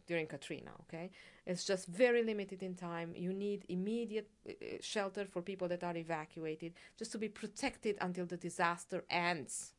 during 0.07 0.27
Katrina, 0.27 0.71
okay? 0.83 1.11
It's 1.47 1.65
just 1.65 1.87
very 1.87 2.23
limited 2.23 2.63
in 2.63 2.75
time. 2.75 3.13
You 3.17 3.33
need 3.33 3.65
immediate 3.69 4.29
uh, 4.49 4.53
uh, 4.53 4.77
shelter 4.81 5.25
for 5.25 5.43
people 5.43 5.69
that 5.69 5.83
are 5.83 5.97
evacuated 5.97 6.75
just 6.99 7.13
to 7.13 7.19
be 7.19 7.29
protected 7.29 7.97
until 8.01 8.27
the 8.27 8.37
disaster 8.37 9.05
ends. 9.11 9.73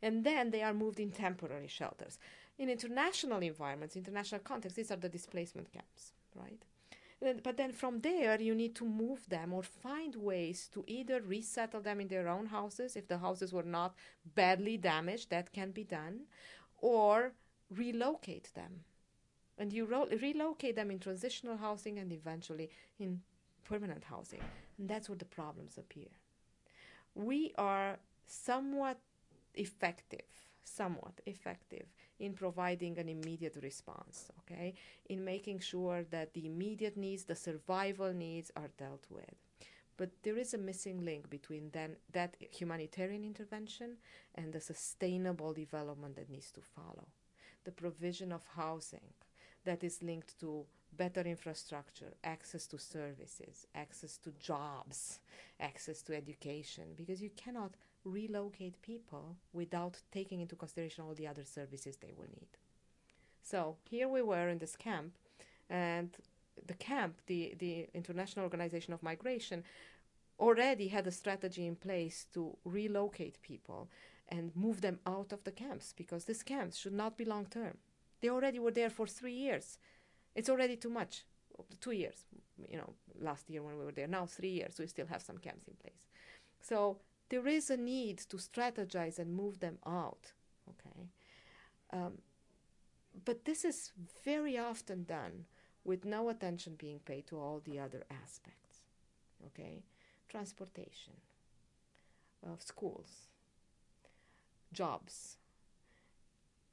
And 0.00 0.24
then 0.24 0.50
they 0.50 0.62
are 0.62 0.74
moved 0.74 1.00
in 1.00 1.10
temporary 1.12 1.68
shelters. 1.68 2.18
In 2.58 2.68
international 2.68 3.42
environments, 3.42 3.96
international 3.96 4.40
context, 4.40 4.76
these 4.76 4.90
are 4.90 4.96
the 4.96 5.08
displacement 5.08 5.72
camps, 5.72 6.12
right? 6.34 6.62
But 7.44 7.56
then 7.56 7.72
from 7.72 8.00
there, 8.00 8.40
you 8.40 8.54
need 8.54 8.74
to 8.76 8.84
move 8.84 9.28
them 9.28 9.52
or 9.52 9.62
find 9.62 10.16
ways 10.16 10.68
to 10.74 10.82
either 10.88 11.20
resettle 11.20 11.80
them 11.80 12.00
in 12.00 12.08
their 12.08 12.26
own 12.26 12.46
houses 12.46 12.96
if 12.96 13.06
the 13.06 13.18
houses 13.18 13.52
were 13.52 13.62
not 13.62 13.94
badly 14.34 14.76
damaged, 14.76 15.30
that 15.30 15.52
can 15.52 15.70
be 15.70 15.84
done, 15.84 16.22
or 16.78 17.32
relocate 17.70 18.52
them 18.54 18.80
and 19.58 19.72
you 19.72 19.84
ro- 19.84 20.08
relocate 20.20 20.76
them 20.76 20.90
in 20.90 20.98
transitional 20.98 21.56
housing 21.56 21.98
and 21.98 22.12
eventually 22.12 22.70
in 22.98 23.20
permanent 23.64 24.04
housing. 24.04 24.40
And 24.78 24.88
that's 24.88 25.08
where 25.08 25.18
the 25.18 25.24
problems 25.24 25.78
appear. 25.78 26.08
We 27.14 27.52
are 27.58 27.98
somewhat 28.26 28.98
effective, 29.54 30.22
somewhat 30.64 31.20
effective 31.26 31.86
in 32.18 32.32
providing 32.32 32.98
an 32.98 33.08
immediate 33.08 33.58
response, 33.62 34.28
okay? 34.40 34.74
In 35.06 35.24
making 35.24 35.58
sure 35.60 36.04
that 36.10 36.32
the 36.32 36.46
immediate 36.46 36.96
needs, 36.96 37.24
the 37.24 37.34
survival 37.34 38.12
needs 38.12 38.50
are 38.56 38.70
dealt 38.78 39.06
with. 39.10 39.34
But 39.96 40.10
there 40.22 40.38
is 40.38 40.54
a 40.54 40.58
missing 40.58 41.04
link 41.04 41.28
between 41.28 41.70
then 41.72 41.96
that 42.12 42.36
humanitarian 42.50 43.24
intervention 43.24 43.98
and 44.34 44.52
the 44.52 44.60
sustainable 44.60 45.52
development 45.52 46.16
that 46.16 46.30
needs 46.30 46.50
to 46.52 46.60
follow. 46.60 47.08
The 47.64 47.72
provision 47.72 48.32
of 48.32 48.42
housing, 48.56 49.12
that 49.64 49.84
is 49.84 50.02
linked 50.02 50.38
to 50.40 50.64
better 50.96 51.22
infrastructure, 51.22 52.12
access 52.24 52.66
to 52.66 52.78
services, 52.78 53.66
access 53.74 54.18
to 54.18 54.30
jobs, 54.38 55.20
access 55.60 56.02
to 56.02 56.14
education, 56.14 56.84
because 56.96 57.22
you 57.22 57.30
cannot 57.36 57.72
relocate 58.04 58.80
people 58.82 59.36
without 59.52 59.98
taking 60.10 60.40
into 60.40 60.56
consideration 60.56 61.04
all 61.04 61.14
the 61.14 61.26
other 61.26 61.44
services 61.44 61.96
they 61.96 62.12
will 62.16 62.28
need. 62.40 62.48
So 63.42 63.76
here 63.88 64.08
we 64.08 64.22
were 64.22 64.48
in 64.48 64.58
this 64.58 64.76
camp, 64.76 65.12
and 65.70 66.10
the 66.66 66.74
camp, 66.74 67.20
the, 67.26 67.54
the 67.58 67.88
International 67.94 68.44
Organization 68.44 68.92
of 68.92 69.02
Migration, 69.02 69.64
already 70.38 70.88
had 70.88 71.06
a 71.06 71.12
strategy 71.12 71.66
in 71.66 71.76
place 71.76 72.26
to 72.34 72.56
relocate 72.64 73.40
people 73.42 73.88
and 74.28 74.54
move 74.56 74.80
them 74.80 74.98
out 75.06 75.32
of 75.32 75.44
the 75.44 75.50
camps 75.50 75.94
because 75.96 76.24
these 76.24 76.42
camps 76.42 76.76
should 76.76 76.92
not 76.92 77.16
be 77.16 77.24
long 77.24 77.46
term. 77.46 77.76
They 78.22 78.30
already 78.30 78.58
were 78.58 78.70
there 78.70 78.88
for 78.88 79.06
three 79.06 79.34
years. 79.34 79.78
It's 80.34 80.48
already 80.48 80.76
too 80.76 80.88
much. 80.88 81.24
Two 81.80 81.90
years, 81.90 82.24
you 82.70 82.78
know, 82.78 82.94
last 83.20 83.50
year 83.50 83.62
when 83.62 83.78
we 83.78 83.84
were 83.84 83.92
there. 83.92 84.06
Now 84.06 84.24
three 84.24 84.50
years, 84.50 84.78
we 84.78 84.86
still 84.86 85.06
have 85.06 85.20
some 85.20 85.36
camps 85.36 85.68
in 85.68 85.74
place. 85.74 86.08
So 86.60 86.98
there 87.28 87.46
is 87.46 87.68
a 87.68 87.76
need 87.76 88.18
to 88.30 88.36
strategize 88.38 89.18
and 89.18 89.34
move 89.34 89.60
them 89.60 89.78
out. 89.84 90.32
Okay. 90.70 91.10
Um, 91.92 92.18
but 93.24 93.44
this 93.44 93.64
is 93.64 93.92
very 94.24 94.56
often 94.56 95.04
done 95.04 95.44
with 95.84 96.04
no 96.04 96.28
attention 96.30 96.76
being 96.78 97.00
paid 97.00 97.26
to 97.26 97.38
all 97.38 97.60
the 97.64 97.78
other 97.78 98.04
aspects. 98.10 98.82
Okay, 99.46 99.82
transportation, 100.28 101.14
of 102.48 102.62
schools, 102.62 103.28
jobs, 104.72 105.36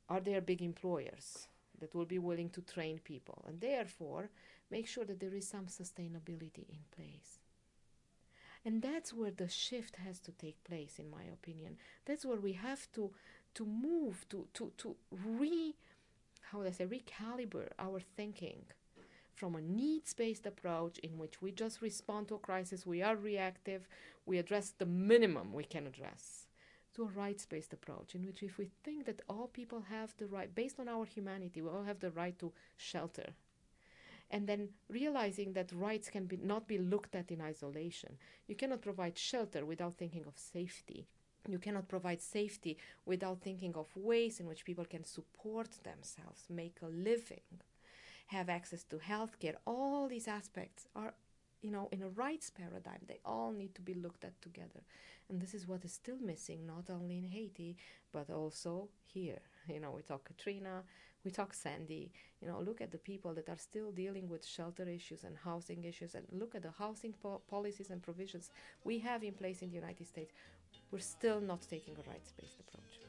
are 0.09 0.19
there 0.19 0.41
big 0.41 0.61
employers 0.61 1.47
that 1.79 1.93
will 1.95 2.05
be 2.05 2.19
willing 2.19 2.49
to 2.49 2.61
train 2.61 2.99
people? 3.03 3.43
And 3.47 3.61
therefore 3.61 4.29
make 4.69 4.87
sure 4.87 5.05
that 5.05 5.19
there 5.19 5.33
is 5.33 5.47
some 5.47 5.67
sustainability 5.67 6.67
in 6.69 6.79
place. 6.95 7.39
And 8.65 8.81
that's 8.81 9.13
where 9.13 9.31
the 9.31 9.47
shift 9.47 9.95
has 9.97 10.19
to 10.19 10.31
take 10.33 10.63
place 10.63 10.99
in 10.99 11.09
my 11.09 11.23
opinion. 11.31 11.77
That's 12.05 12.25
where 12.25 12.39
we 12.39 12.53
have 12.53 12.91
to 12.93 13.11
to 13.55 13.65
move 13.65 14.25
to 14.29 14.47
to 14.53 14.71
to 14.77 14.95
re 15.37 15.75
how 16.41 16.59
would 16.59 16.67
i 16.67 16.71
say 16.71 16.85
recalibrate 16.85 17.71
our 17.79 17.99
thinking 17.99 18.63
from 19.33 19.55
a 19.55 19.61
needs 19.61 20.13
based 20.13 20.45
approach 20.45 20.97
in 20.99 21.17
which 21.17 21.41
we 21.41 21.51
just 21.51 21.81
respond 21.81 22.27
to 22.27 22.35
a 22.35 22.39
crisis 22.39 22.85
we 22.85 23.01
are 23.01 23.15
reactive 23.15 23.87
we 24.25 24.37
address 24.37 24.73
the 24.77 24.85
minimum 24.85 25.53
we 25.53 25.63
can 25.63 25.87
address 25.87 26.47
to 26.95 27.03
a 27.03 27.07
rights 27.07 27.45
based 27.45 27.73
approach 27.73 28.15
in 28.15 28.25
which 28.25 28.43
if 28.43 28.57
we 28.57 28.69
think 28.83 29.05
that 29.05 29.21
all 29.29 29.47
people 29.47 29.83
have 29.89 30.13
the 30.17 30.27
right, 30.27 30.53
based 30.53 30.79
on 30.79 30.87
our 30.87 31.05
humanity, 31.05 31.61
we 31.61 31.69
all 31.69 31.83
have 31.83 31.99
the 31.99 32.11
right 32.11 32.37
to 32.39 32.51
shelter. 32.77 33.33
And 34.31 34.47
then 34.47 34.69
realizing 34.89 35.53
that 35.53 35.71
rights 35.71 36.09
can 36.09 36.25
be, 36.25 36.37
not 36.37 36.67
be 36.67 36.77
looked 36.77 37.15
at 37.15 37.31
in 37.31 37.41
isolation. 37.41 38.17
You 38.47 38.55
cannot 38.55 38.81
provide 38.81 39.17
shelter 39.17 39.65
without 39.65 39.97
thinking 39.97 40.25
of 40.27 40.37
safety. 40.37 41.07
You 41.47 41.57
cannot 41.57 41.87
provide 41.87 42.21
safety 42.21 42.77
without 43.05 43.41
thinking 43.41 43.73
of 43.75 43.87
ways 43.95 44.39
in 44.39 44.47
which 44.47 44.65
people 44.65 44.85
can 44.85 45.03
support 45.03 45.69
themselves, 45.83 46.43
make 46.49 46.77
a 46.83 46.87
living, 46.87 47.61
have 48.27 48.49
access 48.49 48.83
to 48.83 48.97
healthcare. 48.97 49.55
All 49.65 50.07
these 50.07 50.27
aspects 50.27 50.87
are 50.95 51.13
you 51.61 51.71
know, 51.71 51.89
in 51.91 52.01
a 52.03 52.09
rights 52.09 52.49
paradigm, 52.49 53.01
they 53.07 53.19
all 53.25 53.51
need 53.51 53.75
to 53.75 53.81
be 53.81 53.93
looked 53.93 54.23
at 54.23 54.41
together. 54.41 54.81
And 55.29 55.41
this 55.41 55.53
is 55.53 55.67
what 55.67 55.85
is 55.85 55.93
still 55.93 56.17
missing, 56.19 56.65
not 56.65 56.89
only 56.89 57.17
in 57.17 57.25
Haiti, 57.25 57.77
but 58.11 58.29
also 58.29 58.89
here. 59.05 59.39
You 59.67 59.79
know, 59.79 59.91
we 59.91 60.01
talk 60.01 60.23
Katrina, 60.23 60.83
we 61.23 61.29
talk 61.29 61.53
Sandy. 61.53 62.11
You 62.41 62.47
know, 62.47 62.59
look 62.59 62.81
at 62.81 62.91
the 62.91 62.97
people 62.97 63.35
that 63.35 63.49
are 63.49 63.57
still 63.57 63.91
dealing 63.91 64.27
with 64.27 64.43
shelter 64.43 64.87
issues 64.89 65.23
and 65.23 65.37
housing 65.37 65.83
issues, 65.83 66.15
and 66.15 66.25
look 66.31 66.55
at 66.55 66.63
the 66.63 66.71
housing 66.71 67.13
po- 67.13 67.41
policies 67.47 67.91
and 67.91 68.01
provisions 68.01 68.49
we 68.83 68.97
have 68.99 69.23
in 69.23 69.33
place 69.33 69.61
in 69.61 69.69
the 69.69 69.75
United 69.75 70.07
States. 70.07 70.33
We're 70.91 70.99
still 70.99 71.39
not 71.39 71.61
taking 71.69 71.95
a 71.95 72.09
rights 72.09 72.31
based 72.31 72.59
approach. 72.59 73.08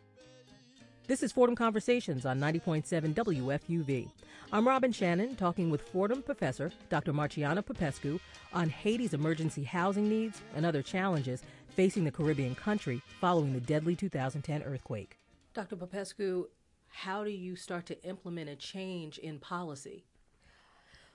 This 1.11 1.25
is 1.25 1.33
Fordham 1.33 1.57
Conversations 1.57 2.25
on 2.25 2.39
90.7 2.39 3.15
WFUV. 3.15 4.09
I'm 4.53 4.69
Robin 4.69 4.93
Shannon 4.93 5.35
talking 5.35 5.69
with 5.69 5.83
Fordham 5.83 6.23
professor 6.23 6.71
Dr. 6.89 7.13
Marciana 7.13 7.65
Popescu 7.65 8.21
on 8.53 8.69
Haiti's 8.69 9.13
emergency 9.13 9.65
housing 9.65 10.09
needs 10.09 10.41
and 10.55 10.65
other 10.65 10.83
challenges 10.83 11.43
facing 11.71 12.05
the 12.05 12.13
Caribbean 12.13 12.55
country 12.55 13.03
following 13.21 13.53
the 13.53 13.61
deadly 13.61 13.97
2010 13.97 14.63
earthquake. 14.63 15.19
Dr. 15.53 15.75
Popescu, 15.75 16.47
how 16.87 17.25
do 17.25 17.31
you 17.31 17.57
start 17.57 17.87
to 17.87 18.01
implement 18.05 18.49
a 18.49 18.55
change 18.55 19.19
in 19.19 19.41
policy? 19.41 20.05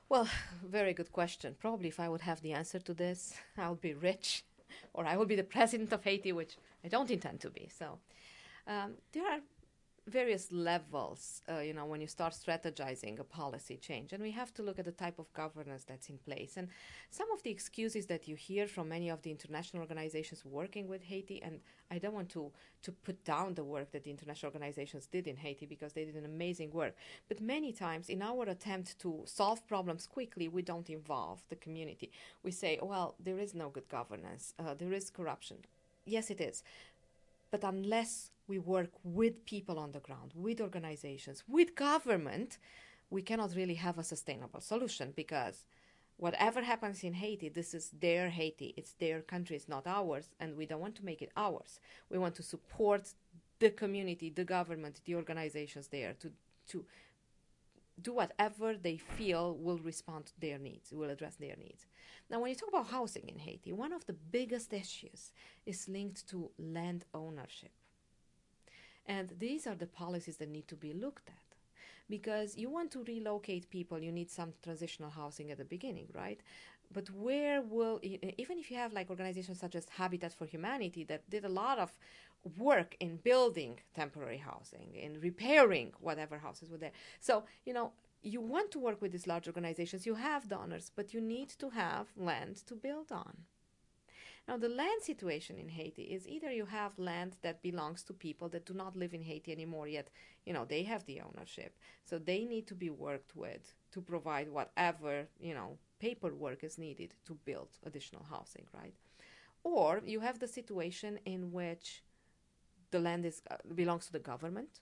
Well, 0.10 0.28
very 0.62 0.92
good 0.92 1.14
question. 1.14 1.56
Probably 1.58 1.88
if 1.88 2.02
I 2.02 2.10
would 2.10 2.20
have 2.20 2.42
the 2.42 2.52
answer 2.52 2.80
to 2.80 2.94
this, 2.94 3.34
I'll 3.58 3.76
be 3.76 3.94
rich 3.94 4.44
or 4.94 5.06
I 5.06 5.16
will 5.16 5.26
be 5.26 5.38
the 5.38 5.44
president 5.46 5.94
of 5.94 6.04
Haiti, 6.04 6.34
which 6.34 6.58
I 6.84 6.90
don't 6.90 7.10
intend 7.10 7.40
to 7.40 7.50
be. 7.50 7.70
So 7.74 8.00
um, 8.68 8.96
there 9.14 9.26
are 9.26 9.40
various 10.08 10.52
levels, 10.52 11.42
uh, 11.50 11.60
you 11.60 11.74
know, 11.74 11.86
when 11.86 12.00
you 12.00 12.08
start 12.08 12.34
strategizing 12.34 13.20
a 13.20 13.24
policy 13.24 13.76
change. 13.78 14.14
And 14.14 14.22
we 14.22 14.32
have 14.32 14.54
to 14.54 14.62
look 14.62 14.78
at 14.78 14.86
the 14.86 14.92
type 14.92 15.18
of 15.18 15.32
governance 15.34 15.84
that's 15.84 16.10
in 16.10 16.20
place. 16.20 16.58
And 16.58 16.68
some 17.10 17.32
of 17.32 17.42
the 17.42 17.50
excuses 17.50 18.06
that 18.08 18.28
you 18.28 18.36
hear 18.36 18.68
from 18.68 18.90
many 18.90 19.10
of 19.10 19.24
the 19.24 19.32
international 19.32 19.82
organizations 19.82 20.46
working 20.46 20.88
with 20.88 21.02
Haiti, 21.04 21.42
and 21.42 21.60
I 21.90 21.98
don't 21.98 22.14
want 22.14 22.30
to, 22.30 22.52
to 22.84 22.92
put 22.92 23.24
down 23.26 23.56
the 23.56 23.64
work 23.64 23.92
that 23.94 24.04
the 24.04 24.12
international 24.12 24.52
organizations 24.52 25.08
did 25.08 25.26
in 25.28 25.38
Haiti 25.38 25.66
because 25.66 25.94
they 25.94 26.06
did 26.06 26.16
an 26.16 26.26
amazing 26.26 26.70
work. 26.70 26.96
But 27.28 27.42
many 27.42 27.74
times, 27.74 28.10
in 28.10 28.22
our 28.22 28.44
attempt 28.44 29.00
to 29.00 29.24
solve 29.26 29.68
problems 29.68 30.06
quickly, 30.06 30.48
we 30.48 30.62
don't 30.62 30.90
involve 30.90 31.42
the 31.50 31.56
community. 31.56 32.12
We 32.44 32.52
say, 32.52 32.78
well, 32.82 33.16
there 33.20 33.40
is 33.40 33.56
no 33.56 33.70
good 33.70 33.90
governance, 33.90 34.54
uh, 34.60 34.76
there 34.76 34.94
is 34.94 35.10
corruption. 35.10 35.58
Yes, 36.06 36.30
it 36.30 36.40
is 36.40 36.62
But 37.52 37.64
unless 37.64 38.32
we 38.48 38.60
work 38.60 38.92
with 39.04 39.46
people 39.46 39.80
on 39.80 39.92
the 39.92 40.00
ground, 40.00 40.32
with 40.36 40.62
organizations, 40.62 41.44
with 41.48 41.76
government, 41.76 42.58
we 43.10 43.22
cannot 43.22 43.56
really 43.56 43.76
have 43.76 43.98
a 43.98 44.04
sustainable 44.04 44.62
solution 44.62 45.14
because 45.16 45.66
whatever 46.18 46.62
happens 46.62 47.04
in 47.04 47.14
Haiti, 47.14 47.50
this 47.50 47.74
is 47.74 47.92
their 48.00 48.30
Haiti. 48.30 48.74
It's 48.78 48.94
their 48.94 49.22
country, 49.22 49.56
it's 49.56 49.70
not 49.70 49.88
ours, 49.88 50.30
and 50.40 50.56
we 50.56 50.66
don't 50.66 50.82
want 50.82 50.96
to 50.96 51.06
make 51.06 51.22
it 51.22 51.32
ours. 51.36 51.80
We 52.10 52.18
want 52.18 52.36
to 52.36 52.44
support 52.44 53.14
the 53.60 53.70
community, 53.70 54.30
the 54.30 54.44
government, 54.44 55.02
the 55.06 55.16
organizations 55.16 55.88
there 55.88 56.14
to 56.20 56.32
to 56.68 56.84
do 58.02 58.14
whatever 58.14 58.76
they 58.76 58.98
feel 58.98 59.56
will 59.56 59.80
respond 59.80 60.26
to 60.28 60.40
their 60.40 60.58
needs, 60.58 60.92
will 60.92 61.10
address 61.10 61.36
their 61.36 61.56
needs. 61.56 61.86
Now, 62.30 62.40
when 62.40 62.50
you 62.50 62.56
talk 62.56 62.70
about 62.70 62.88
housing 62.88 63.28
in 63.28 63.40
Haiti, 63.40 63.72
one 63.72 63.94
of 63.94 64.06
the 64.06 64.14
biggest 64.14 64.74
issues 64.74 65.32
is 65.66 65.88
linked 65.88 66.28
to 66.30 66.50
land 66.58 67.06
ownership. 67.14 67.72
And 69.06 69.34
these 69.40 69.68
are 69.68 69.76
the 69.76 69.86
policies 69.86 70.38
that 70.38 70.50
need 70.50 70.68
to 70.68 70.76
be 70.76 70.94
looked 70.94 71.30
at. 71.30 71.36
Because 72.10 72.58
you 72.58 72.70
want 72.70 72.92
to 72.92 73.04
relocate 73.04 73.70
people, 73.70 74.00
you 74.00 74.12
need 74.12 74.30
some 74.30 74.54
transitional 74.62 75.10
housing 75.10 75.52
at 75.52 75.58
the 75.58 75.66
beginning, 75.66 76.08
right? 76.14 76.40
But 76.92 77.10
where 77.10 77.62
will, 77.62 78.00
even 78.04 78.60
if 78.60 78.70
you 78.70 78.78
have 78.78 78.94
like 78.94 79.10
organizations 79.10 79.60
such 79.60 79.76
as 79.76 79.88
Habitat 79.90 80.34
for 80.34 80.46
Humanity 80.46 81.04
that 81.06 81.28
did 81.30 81.46
a 81.46 81.50
lot 81.50 81.80
of 81.80 81.92
work 82.58 82.96
in 83.00 83.18
building 83.18 83.80
temporary 83.94 84.38
housing, 84.38 84.96
in 84.96 85.20
repairing 85.20 85.94
whatever 86.00 86.38
houses 86.38 86.70
were 86.70 86.78
there. 86.78 86.92
So, 87.20 87.46
you 87.66 87.74
know, 87.74 87.94
you 88.22 88.42
want 88.42 88.72
to 88.72 88.80
work 88.80 89.02
with 89.02 89.12
these 89.12 89.28
large 89.28 89.48
organizations, 89.48 90.06
you 90.06 90.16
have 90.16 90.50
donors, 90.50 90.92
but 90.96 91.14
you 91.14 91.22
need 91.22 91.50
to 91.50 91.70
have 91.70 92.08
land 92.16 92.56
to 92.68 92.76
build 92.76 93.12
on. 93.12 93.38
Now, 94.48 94.58
the 94.58 94.70
land 94.70 95.02
situation 95.02 95.58
in 95.58 95.70
Haiti 95.70 96.04
is 96.04 96.28
either 96.28 96.52
you 96.52 96.66
have 96.66 97.00
land 97.00 97.36
that 97.42 97.64
belongs 97.64 98.04
to 98.04 98.14
people 98.14 98.48
that 98.50 98.66
do 98.66 98.76
not 98.76 98.96
live 98.96 99.16
in 99.16 99.24
Haiti 99.24 99.52
anymore, 99.52 99.88
yet, 99.88 100.10
you 100.46 100.54
know, 100.54 100.66
they 100.66 100.84
have 100.84 101.04
the 101.06 101.22
ownership. 101.22 101.76
So 102.04 102.20
they 102.20 102.46
need 102.46 102.68
to 102.68 102.76
be 102.76 102.92
worked 102.92 103.36
with 103.36 103.74
to 103.92 104.02
provide 104.02 104.50
whatever, 104.50 105.28
you 105.40 105.56
know, 105.56 105.80
paperwork 106.00 106.64
is 106.64 106.78
needed 106.78 107.16
to 107.26 107.34
build 107.46 107.70
additional 107.86 108.24
housing, 108.30 108.66
right? 108.72 108.94
Or 109.64 110.02
you 110.06 110.20
have 110.20 110.38
the 110.38 110.48
situation 110.48 111.20
in 111.26 111.52
which 111.52 112.04
the 112.96 113.02
land 113.10 113.26
is 113.26 113.42
uh, 113.52 113.56
belongs 113.74 114.06
to 114.06 114.14
the 114.14 114.28
government, 114.32 114.80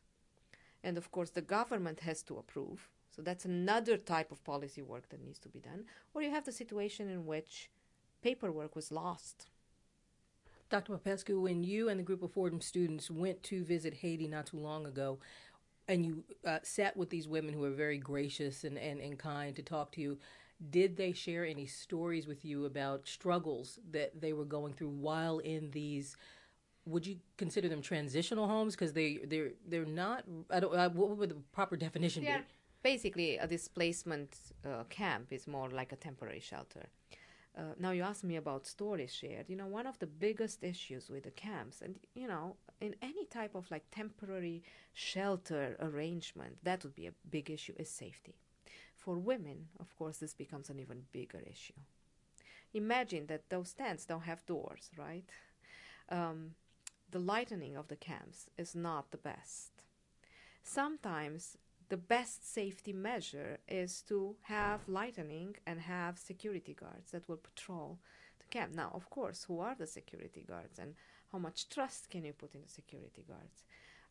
and 0.84 0.98
of 0.98 1.12
course 1.12 1.32
the 1.32 1.48
government 1.58 2.00
has 2.02 2.22
to 2.24 2.38
approve. 2.38 2.90
So 3.16 3.22
that's 3.22 3.46
another 3.46 3.98
type 3.98 4.32
of 4.32 4.44
policy 4.44 4.82
work 4.82 5.10
that 5.10 5.24
needs 5.24 5.40
to 5.40 5.50
be 5.50 5.60
done. 5.60 5.86
Or 6.14 6.22
you 6.22 6.32
have 6.32 6.46
the 6.46 6.52
situation 6.52 7.10
in 7.10 7.26
which 7.26 7.70
paperwork 8.22 8.76
was 8.76 8.92
lost. 8.92 9.48
Dr. 10.70 10.94
Popescu, 10.94 11.40
when 11.40 11.64
you 11.64 11.90
and 11.90 12.00
the 12.00 12.04
group 12.10 12.24
of 12.24 12.32
Fordham 12.32 12.62
students 12.62 13.12
went 13.12 13.44
to 13.44 13.64
visit 13.64 13.94
Haiti 13.96 14.28
not 14.28 14.48
too 14.48 14.58
long 14.58 14.88
ago, 14.88 15.20
and 15.88 16.06
you 16.06 16.24
uh, 16.46 16.60
sat 16.64 16.98
with 16.98 17.10
these 17.10 17.28
women 17.28 17.54
who 17.54 17.62
were 17.62 17.70
very 17.86 17.98
gracious 17.98 18.64
and, 18.64 18.78
and, 18.78 19.00
and 19.00 19.20
kind 19.20 19.56
to 19.56 19.62
talk 19.62 19.92
to 19.94 20.02
you, 20.02 20.18
did 20.70 20.98
they 20.98 21.12
share 21.12 21.46
any 21.46 21.68
stories 21.68 22.26
with 22.26 22.46
you 22.46 22.66
about 22.66 23.08
struggles 23.08 23.80
that 23.92 24.22
they 24.22 24.34
were 24.34 24.46
going 24.46 24.74
through 24.74 24.90
while 24.90 25.40
in 25.40 25.72
these 25.72 26.16
would 26.86 27.06
you 27.06 27.18
consider 27.38 27.70
them 27.70 27.82
transitional 27.82 28.48
homes? 28.48 28.76
Because 28.76 28.94
they 28.94 29.20
they're 29.26 29.52
they're 29.68 29.86
not 29.86 30.24
I 30.50 30.60
don't 30.60 30.76
uh, 30.76 30.90
what 30.90 31.18
would 31.18 31.30
the 31.30 31.36
proper 31.52 31.76
definition 31.78 32.24
yeah. 32.24 32.40
be 32.40 32.44
basically 32.84 33.38
a 33.38 33.48
displacement 33.48 34.38
uh, 34.66 34.84
camp 34.90 35.28
is 35.32 35.48
more 35.48 35.70
like 35.70 35.92
a 35.92 35.96
temporary 35.96 36.40
shelter. 36.42 36.90
Uh, 37.58 37.62
now 37.80 37.92
you 37.92 38.02
asked 38.02 38.24
me 38.24 38.36
about 38.36 38.66
stories 38.66 39.14
shared. 39.14 39.50
You 39.50 39.56
know 39.56 39.68
one 39.68 39.88
of 39.88 39.98
the 40.00 40.08
biggest 40.08 40.64
issues 40.64 41.10
with 41.10 41.24
the 41.24 41.32
camps 41.32 41.82
and 41.82 41.96
you 42.16 42.28
know 42.28 42.58
in 42.82 42.96
any 43.02 43.26
type 43.26 43.56
of 43.56 43.70
like 43.72 43.84
temporary 43.92 44.64
shelter 44.94 45.78
arrangement 45.80 46.58
that 46.64 46.84
would 46.84 46.96
be 46.96 47.08
a 47.08 47.14
big 47.30 47.50
issue 47.50 47.74
is 47.78 47.90
safety. 47.90 48.36
For 48.98 49.18
women 49.18 49.68
of 49.80 49.96
course 49.98 50.18
this 50.18 50.34
becomes 50.34 50.70
an 50.70 50.80
even 50.80 51.04
bigger 51.12 51.42
issue. 51.50 51.80
Imagine 52.74 53.28
that 53.28 53.50
those 53.50 53.72
tents 53.74 54.06
don't 54.06 54.24
have 54.24 54.46
doors 54.46 54.90
right? 54.98 55.30
Um, 56.10 56.56
the 57.14 57.20
lightening 57.20 57.78
of 57.78 57.90
the 57.90 57.96
camps 57.96 58.50
is 58.58 58.74
not 58.76 59.12
the 59.12 59.18
best. 59.18 59.72
Sometimes 60.64 61.58
the 61.90 61.98
best 61.98 62.52
safety 62.52 62.92
measure 62.92 63.60
is 63.68 64.02
to 64.02 64.36
have 64.42 64.90
lightening 64.90 65.56
and 65.68 65.80
have 65.80 66.18
security 66.18 66.74
guards 66.74 67.12
that 67.12 67.30
will 67.30 67.38
patrol 67.38 68.00
the 68.40 68.48
camp. 68.48 68.74
Now, 68.74 68.90
of 68.96 69.12
course, 69.12 69.44
who 69.44 69.60
are 69.60 69.76
the 69.76 69.86
security 69.86 70.44
guards 70.48 70.80
and 70.80 70.96
how 71.32 71.38
much 71.38 71.70
trust 71.70 72.10
can 72.10 72.26
you 72.26 72.34
put 72.34 72.56
in 72.56 72.62
the 72.64 72.70
security 72.70 73.24
guards? 73.28 73.64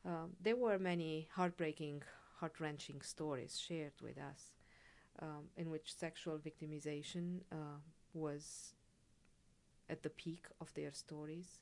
Um, 0.05 0.31
there 0.40 0.55
were 0.55 0.79
many 0.79 1.27
heartbreaking, 1.35 2.03
heart 2.38 2.61
wrenching 2.61 3.00
stories 3.03 3.59
shared 3.59 3.94
with 4.00 4.16
us 4.16 4.53
um, 5.20 5.48
in 5.57 5.70
which 5.70 5.96
sexual 5.96 6.38
victimization 6.38 7.40
uh, 7.50 7.81
was 8.14 8.74
at 9.90 10.05
the 10.05 10.11
peak 10.11 10.44
of 10.61 10.72
their 10.74 10.92
stories. 10.92 11.59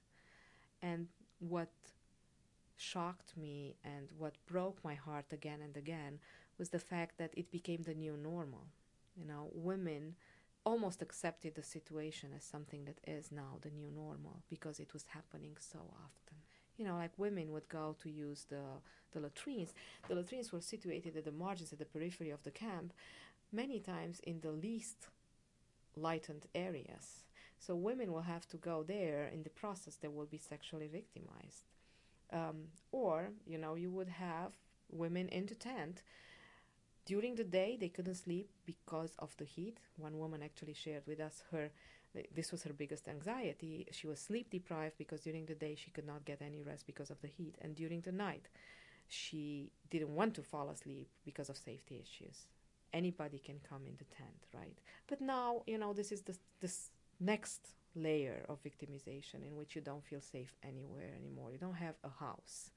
And 0.83 1.09
what 1.41 1.73
shocked 2.77 3.37
me 3.37 3.77
and 3.85 4.09
what 4.17 4.35
broke 4.47 4.83
my 4.85 4.95
heart 4.95 5.27
again 5.33 5.61
and 5.63 5.77
again 5.77 6.19
was 6.59 6.71
the 6.71 6.79
fact 6.79 7.19
that 7.19 7.33
it 7.37 7.51
became 7.51 7.83
the 7.83 7.95
new 7.95 8.17
normal. 8.17 8.67
You 9.17 9.27
know, 9.27 9.51
women 9.53 10.15
almost 10.65 11.03
accepted 11.03 11.55
the 11.55 11.63
situation 11.63 12.31
as 12.37 12.45
something 12.45 12.85
that 12.85 12.99
is 13.07 13.33
now 13.33 13.59
the 13.63 13.71
new 13.71 13.91
normal 13.91 14.43
because 14.49 14.79
it 14.79 14.93
was 14.93 15.05
happening 15.09 15.57
so 15.59 15.79
often. 15.79 16.39
You 16.77 16.87
know, 16.87 16.97
like 16.97 17.13
women 17.19 17.53
would 17.53 17.69
go 17.69 17.97
to 18.03 18.11
use 18.11 18.47
the, 18.49 18.63
the 19.13 19.21
latrines. 19.21 19.75
The 20.09 20.15
latrines 20.15 20.53
were 20.53 20.61
situated 20.61 21.17
at 21.17 21.25
the 21.25 21.33
margins, 21.33 21.73
at 21.73 21.79
the 21.79 21.85
periphery 21.85 22.31
of 22.31 22.43
the 22.43 22.51
camp, 22.51 22.93
many 23.53 23.81
times 23.81 24.21
in 24.21 24.41
the 24.41 24.53
least 24.53 25.09
lightened 25.97 26.47
areas. 26.55 27.25
So 27.61 27.77
women 27.77 28.13
will 28.13 28.23
have 28.23 28.49
to 28.49 28.57
go 28.57 28.83
there. 28.83 29.31
In 29.33 29.43
the 29.45 29.51
process, 29.51 29.97
they 29.97 30.09
will 30.09 30.27
be 30.27 30.39
sexually 30.39 30.89
victimized. 30.89 31.65
Um, 32.33 32.69
or, 32.91 33.31
you 33.47 33.59
know, 33.59 33.75
you 33.75 33.91
would 33.91 34.09
have 34.09 34.53
women 34.91 35.29
in 35.29 35.47
the 35.47 35.55
tent. 35.55 36.03
During 37.05 37.35
the 37.35 37.45
day, 37.45 37.77
they 37.79 37.89
couldn't 37.89 38.15
sleep 38.15 38.49
because 38.67 39.13
of 39.19 39.37
the 39.37 39.45
heat. 39.45 39.79
One 39.97 40.19
woman 40.19 40.43
actually 40.43 40.75
shared 40.75 41.07
with 41.07 41.21
us 41.21 41.43
her 41.53 41.71
this 42.35 42.51
was 42.51 42.65
her 42.65 42.73
biggest 42.73 43.09
anxiety. 43.09 43.87
She 43.93 44.07
was 44.07 44.19
sleep 44.19 44.51
deprived 44.51 44.99
because 44.99 45.21
during 45.21 45.47
the 45.47 45.55
day 45.55 45.77
she 45.77 45.91
could 45.91 46.07
not 46.07 46.25
get 46.25 46.43
any 46.43 46.61
rest 46.61 46.87
because 46.87 47.11
of 47.11 47.21
the 47.21 47.29
heat, 47.29 47.55
and 47.61 47.75
during 47.75 48.01
the 48.01 48.13
night 48.13 48.49
she 49.07 49.71
didn't 49.91 50.15
want 50.15 50.35
to 50.35 50.43
fall 50.43 50.71
asleep 50.71 51.09
because 51.25 51.49
of 51.49 51.57
safety 51.57 52.03
issues. 52.03 52.47
Anybody 52.93 53.39
can 53.39 53.61
come 53.69 53.83
in 53.87 53.97
the 53.99 54.05
tent, 54.05 54.47
right? 54.53 54.79
But 55.07 55.21
now, 55.21 55.63
you 55.67 55.79
know, 55.79 55.93
this 55.93 56.11
is 56.11 56.23
the 56.23 56.37
this 56.61 56.91
next 57.21 57.75
layer 57.95 58.45
of 58.49 58.63
victimization 58.63 59.47
in 59.47 59.57
which 59.57 59.75
you 59.75 59.83
don't 59.83 60.05
feel 60.05 60.21
safe 60.21 60.55
anywhere 60.63 61.11
anymore. 61.15 61.53
You 61.53 61.59
don't 61.59 61.75
have 61.75 61.97
a 62.03 62.09
house 62.09 62.71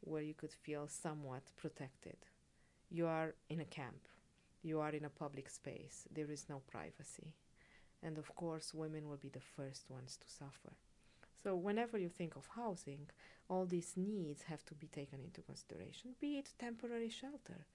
where 0.00 0.22
you 0.22 0.34
could 0.34 0.52
feel 0.52 0.88
somewhat 0.88 1.42
protected. 1.56 2.16
You 2.90 3.06
are 3.06 3.34
in 3.48 3.60
a 3.60 3.64
camp, 3.64 4.08
you 4.62 4.80
are 4.80 4.90
in 4.90 5.04
a 5.04 5.10
public 5.10 5.48
space, 5.48 6.06
there 6.12 6.30
is 6.30 6.46
no 6.48 6.60
privacy. 6.70 7.34
And 8.02 8.18
of 8.18 8.34
course, 8.34 8.74
women 8.74 9.08
will 9.08 9.16
be 9.16 9.28
the 9.28 9.40
first 9.40 9.88
ones 9.88 10.18
to 10.20 10.28
suffer. 10.28 10.72
So, 11.42 11.54
whenever 11.56 11.98
you 11.98 12.08
think 12.08 12.36
of 12.36 12.48
housing, 12.54 13.08
all 13.48 13.64
these 13.64 13.94
needs 13.96 14.42
have 14.42 14.64
to 14.66 14.74
be 14.74 14.86
taken 14.86 15.20
into 15.24 15.40
consideration, 15.40 16.14
be 16.20 16.38
it 16.38 16.50
temporary 16.58 17.08
shelter. 17.08 17.66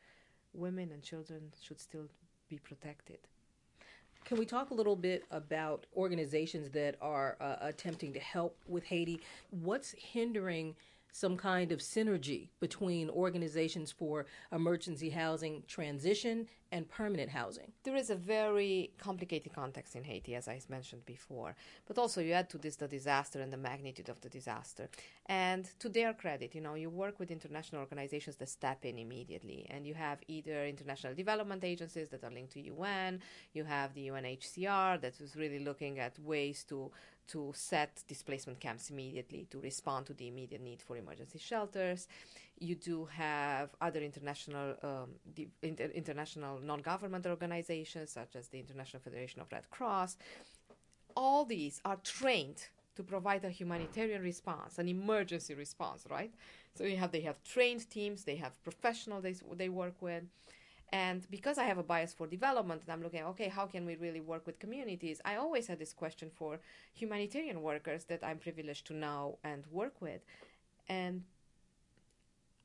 Women 0.53 0.91
and 0.91 1.03
children 1.03 1.53
should 1.61 1.79
still 1.79 2.07
be 2.49 2.57
protected. 2.57 3.19
Can 4.27 4.37
we 4.37 4.45
talk 4.45 4.71
a 4.71 4.73
little 4.73 4.97
bit 4.97 5.23
about 5.31 5.85
organizations 5.95 6.69
that 6.71 6.97
are 7.01 7.37
uh, 7.39 7.55
attempting 7.61 8.11
to 8.11 8.19
help 8.19 8.57
with 8.67 8.83
Haiti? 8.83 9.21
What's 9.51 9.95
hindering 9.97 10.75
some 11.11 11.37
kind 11.37 11.71
of 11.71 11.79
synergy 11.79 12.49
between 12.59 13.09
organizations 13.09 13.91
for 13.91 14.25
emergency 14.51 15.09
housing 15.09 15.63
transition 15.67 16.47
and 16.71 16.87
permanent 16.89 17.29
housing. 17.29 17.71
There 17.83 17.95
is 17.95 18.09
a 18.09 18.15
very 18.15 18.91
complicated 18.97 19.53
context 19.53 19.95
in 19.95 20.03
Haiti, 20.03 20.35
as 20.35 20.47
I 20.47 20.59
mentioned 20.69 21.05
before, 21.05 21.55
but 21.87 21.97
also 21.97 22.21
you 22.21 22.33
add 22.33 22.49
to 22.49 22.57
this 22.57 22.75
the 22.75 22.87
disaster 22.87 23.39
and 23.39 23.51
the 23.51 23.57
magnitude 23.57 24.09
of 24.09 24.19
the 24.21 24.29
disaster. 24.29 24.89
And 25.27 25.69
to 25.79 25.89
their 25.89 26.13
credit, 26.13 26.53
you 26.53 26.61
know, 26.61 26.75
you 26.75 26.89
work 26.89 27.19
with 27.19 27.31
international 27.31 27.81
organizations 27.81 28.35
that 28.37 28.49
step 28.49 28.85
in 28.85 28.97
immediately, 28.97 29.65
and 29.69 29.85
you 29.85 29.93
have 29.93 30.19
either 30.27 30.65
international 30.65 31.13
development 31.13 31.63
agencies 31.63 32.09
that 32.09 32.23
are 32.23 32.31
linked 32.31 32.53
to 32.53 32.61
UN, 32.61 33.21
you 33.53 33.63
have 33.63 33.93
the 33.93 34.07
UNHCR 34.07 35.01
that 35.01 35.19
is 35.21 35.35
really 35.35 35.59
looking 35.59 35.99
at 35.99 36.19
ways 36.19 36.63
to 36.65 36.91
to 37.27 37.51
set 37.55 38.03
displacement 38.07 38.59
camps 38.59 38.89
immediately 38.89 39.47
to 39.51 39.59
respond 39.59 40.05
to 40.05 40.13
the 40.13 40.27
immediate 40.27 40.61
need 40.61 40.81
for 40.81 40.97
emergency 40.97 41.39
shelters. 41.39 42.07
You 42.59 42.75
do 42.75 43.05
have 43.05 43.69
other 43.81 43.99
international 43.99 44.75
um, 44.81 45.09
inter- 45.61 45.91
international 45.93 46.59
non-governmental 46.59 47.31
organizations 47.31 48.11
such 48.11 48.35
as 48.35 48.47
the 48.47 48.59
International 48.59 49.01
Federation 49.01 49.41
of 49.41 49.51
Red 49.51 49.69
Cross. 49.69 50.17
All 51.15 51.45
these 51.45 51.81
are 51.85 51.97
trained 52.03 52.67
to 52.95 53.03
provide 53.03 53.45
a 53.45 53.49
humanitarian 53.49 54.23
response, 54.23 54.79
an 54.79 54.87
emergency 54.87 55.53
response, 55.53 56.05
right? 56.09 56.33
So 56.75 56.83
you 56.83 56.97
have 56.97 57.11
they 57.11 57.21
have 57.21 57.41
trained 57.43 57.89
teams, 57.89 58.23
they 58.23 58.35
have 58.37 58.61
professionals 58.63 59.23
they, 59.23 59.35
they 59.55 59.69
work 59.69 59.95
with. 60.01 60.23
And 60.93 61.29
because 61.29 61.57
I 61.57 61.65
have 61.65 61.77
a 61.77 61.83
bias 61.83 62.13
for 62.13 62.27
development, 62.27 62.83
and 62.83 62.91
I'm 62.93 63.03
looking, 63.03 63.23
okay, 63.23 63.49
how 63.49 63.65
can 63.65 63.85
we 63.85 63.95
really 63.95 64.21
work 64.21 64.47
with 64.47 64.59
communities? 64.59 65.19
I 65.25 65.35
always 65.35 65.67
had 65.67 65.79
this 65.79 65.91
question 65.91 66.31
for 66.33 66.59
humanitarian 66.93 67.61
workers 67.61 68.05
that 68.05 68.23
I'm 68.23 68.37
privileged 68.37 68.87
to 68.87 68.93
know 68.93 69.37
and 69.43 69.65
work 69.69 70.01
with. 70.01 70.21
And 70.87 71.23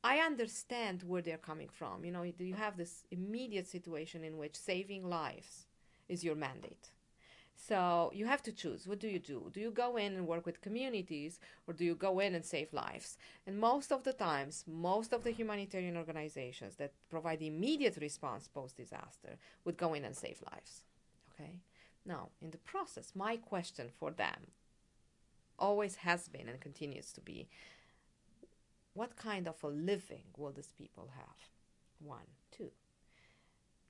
I 0.04 0.18
understand 0.18 1.02
where 1.02 1.22
they're 1.22 1.36
coming 1.36 1.68
from. 1.68 2.04
You 2.04 2.12
know, 2.12 2.22
you 2.22 2.54
have 2.54 2.76
this 2.76 3.04
immediate 3.10 3.68
situation 3.68 4.22
in 4.22 4.38
which 4.38 4.56
saving 4.56 5.08
lives 5.08 5.66
is 6.08 6.22
your 6.22 6.34
mandate. 6.36 6.90
So 7.68 8.10
you 8.12 8.26
have 8.26 8.42
to 8.42 8.52
choose. 8.52 8.88
What 8.88 8.98
do 8.98 9.06
you 9.06 9.20
do? 9.20 9.48
Do 9.52 9.60
you 9.60 9.70
go 9.70 9.96
in 9.96 10.14
and 10.14 10.26
work 10.26 10.46
with 10.46 10.60
communities 10.60 11.38
or 11.66 11.74
do 11.74 11.84
you 11.84 11.94
go 11.94 12.18
in 12.18 12.34
and 12.34 12.44
save 12.44 12.72
lives? 12.72 13.16
And 13.46 13.56
most 13.56 13.92
of 13.92 14.02
the 14.02 14.12
times, 14.12 14.64
most 14.66 15.12
of 15.12 15.22
the 15.22 15.30
humanitarian 15.30 15.96
organizations 15.96 16.74
that 16.76 16.92
provide 17.08 17.40
immediate 17.40 17.98
response 18.00 18.48
post 18.48 18.76
disaster 18.76 19.38
would 19.64 19.76
go 19.76 19.94
in 19.94 20.04
and 20.04 20.16
save 20.16 20.42
lives. 20.50 20.82
Okay? 21.32 21.60
Now, 22.04 22.30
in 22.40 22.50
the 22.50 22.58
process, 22.58 23.12
my 23.14 23.36
question 23.36 23.90
for 23.96 24.10
them 24.10 24.48
always 25.56 25.94
has 25.96 26.26
been 26.26 26.48
and 26.48 26.60
continues 26.60 27.12
to 27.12 27.20
be 27.20 27.46
what 28.94 29.14
kind 29.14 29.46
of 29.46 29.62
a 29.62 29.68
living 29.68 30.24
will 30.36 30.50
these 30.50 30.72
people 30.76 31.10
have? 31.14 31.48
One. 32.00 32.26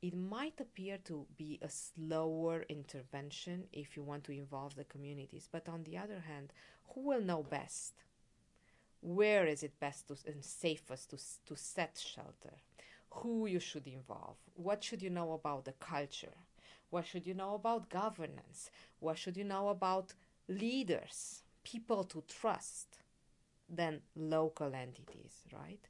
It 0.02 0.14
might 0.16 0.60
appear 0.60 0.98
to 1.04 1.26
be 1.36 1.60
a 1.62 1.68
slower 1.68 2.64
intervention 2.68 3.68
if 3.72 3.96
you 3.96 4.02
want 4.02 4.24
to 4.24 4.32
involve 4.32 4.74
the 4.74 4.84
communities. 4.84 5.48
But 5.50 5.68
on 5.68 5.84
the 5.84 5.96
other 5.96 6.20
hand, 6.26 6.52
who 6.88 7.02
will 7.02 7.20
know 7.22 7.44
best? 7.44 7.94
Where 9.00 9.46
is 9.46 9.62
it 9.62 9.78
best 9.78 10.08
to, 10.08 10.16
and 10.26 10.44
safest 10.44 11.10
to, 11.10 11.18
to 11.46 11.56
set 11.56 12.02
shelter? 12.04 12.54
Who 13.10 13.46
you 13.46 13.60
should 13.60 13.86
involve? 13.86 14.36
What 14.54 14.82
should 14.82 15.02
you 15.02 15.10
know 15.10 15.32
about 15.32 15.64
the 15.66 15.72
culture? 15.72 16.36
What 16.90 17.06
should 17.06 17.26
you 17.26 17.34
know 17.34 17.54
about 17.54 17.88
governance? 17.88 18.70
What 18.98 19.18
should 19.18 19.36
you 19.36 19.44
know 19.44 19.68
about 19.68 20.14
leaders, 20.48 21.42
people 21.62 22.04
to 22.04 22.24
trust? 22.28 22.98
Than 23.68 24.02
local 24.14 24.74
entities, 24.74 25.34
right? 25.52 25.80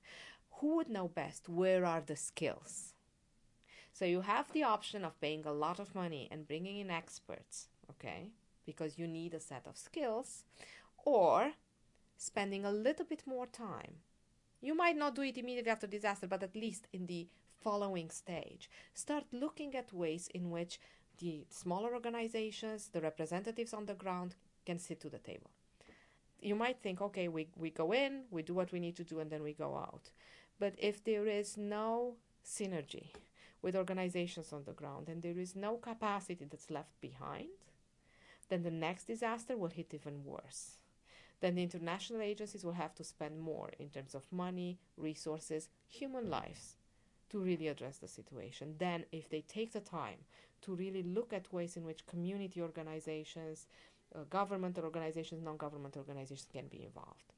Who 0.61 0.77
would 0.77 0.89
know 0.89 1.09
best? 1.09 1.49
Where 1.49 1.85
are 1.85 2.01
the 2.01 2.15
skills? 2.15 2.92
So 4.03 4.07
you 4.07 4.23
have 4.23 4.51
the 4.51 4.65
option 4.65 5.05
of 5.05 5.21
paying 5.21 5.47
a 5.47 5.53
lot 5.53 5.79
of 5.79 5.95
money 5.95 6.27
and 6.33 6.49
bringing 6.49 6.79
in 6.79 6.91
experts, 6.91 7.69
okay, 7.89 8.33
because 8.67 8.99
you 8.99 9.07
need 9.07 9.33
a 9.33 9.39
set 9.39 9.65
of 9.65 9.77
skills, 9.77 10.43
or 11.05 11.53
spending 12.17 12.65
a 12.65 12.73
little 12.73 13.07
bit 13.07 13.23
more 13.29 13.47
time. 13.47 13.99
You 14.61 14.75
might 14.75 14.97
not 14.97 15.15
do 15.15 15.23
it 15.23 15.39
immediately 15.39 15.71
after 15.71 15.87
disaster, 15.87 16.27
but 16.27 16.43
at 16.43 16.57
least 16.57 16.89
in 16.93 17.07
the 17.07 17.29
following 17.63 18.11
stage. 18.11 18.69
Start 18.93 19.23
looking 19.31 19.77
at 19.77 19.93
ways 19.93 20.29
in 20.35 20.51
which 20.51 20.81
the 21.19 21.47
smaller 21.49 21.95
organizations, 21.95 22.89
the 22.89 23.01
representatives 23.01 23.73
on 23.73 23.87
the 23.87 23.95
ground, 23.95 24.35
can 24.67 24.81
sit 24.81 25.01
to 25.03 25.11
the 25.11 25.19
table. 25.19 25.53
You 26.41 26.57
might 26.57 26.83
think, 26.83 27.01
okay, 27.01 27.29
we, 27.29 27.51
we 27.57 27.71
go 27.71 27.93
in, 27.93 28.23
we 28.33 28.43
do 28.43 28.55
what 28.55 28.73
we 28.73 28.81
need 28.81 28.97
to 28.97 29.05
do, 29.05 29.21
and 29.21 29.31
then 29.31 29.45
we 29.45 29.53
go 29.53 29.77
out. 29.77 30.11
But 30.59 30.75
if 30.77 31.05
there 31.05 31.29
is 31.29 31.57
no 31.57 32.17
synergy, 32.45 33.11
with 33.63 33.77
organizations 33.77 34.53
on 34.53 34.65
the 34.65 34.73
ground 34.73 35.09
and 35.09 35.23
there 35.23 35.39
is 35.39 35.57
no 35.57 35.77
capacity 35.77 36.45
that's 36.45 36.71
left 36.71 37.01
behind, 37.01 37.49
then 38.49 38.63
the 38.63 38.71
next 38.71 39.07
disaster 39.07 39.57
will 39.57 39.69
hit 39.69 39.95
even 39.95 40.25
worse. 40.25 40.77
Then 41.41 41.55
the 41.55 41.63
international 41.63 42.21
agencies 42.21 42.65
will 42.65 42.73
have 42.73 42.95
to 42.97 43.05
spend 43.05 43.41
more 43.41 43.71
in 43.79 43.89
terms 43.89 44.15
of 44.15 44.31
money, 44.31 44.79
resources, 44.97 45.69
human 45.89 46.31
lives 46.31 46.77
to 47.31 47.39
really 47.39 47.69
address 47.69 47.99
the 47.99 48.07
situation. 48.07 48.75
Then, 48.79 49.05
if 49.11 49.29
they 49.29 49.41
take 49.41 49.73
the 49.73 49.81
time 49.81 50.19
to 50.63 50.75
really 50.75 51.03
look 51.03 51.33
at 51.33 51.53
ways 51.53 51.77
in 51.77 51.85
which 51.85 52.07
community 52.07 52.61
organizations, 52.61 53.67
uh, 54.15 54.19
organizations, 54.85 55.43
non 55.43 55.57
governmental 55.57 56.01
organizations 56.01 56.47
can 56.53 56.69
be 56.69 56.85
involved. 56.85 57.33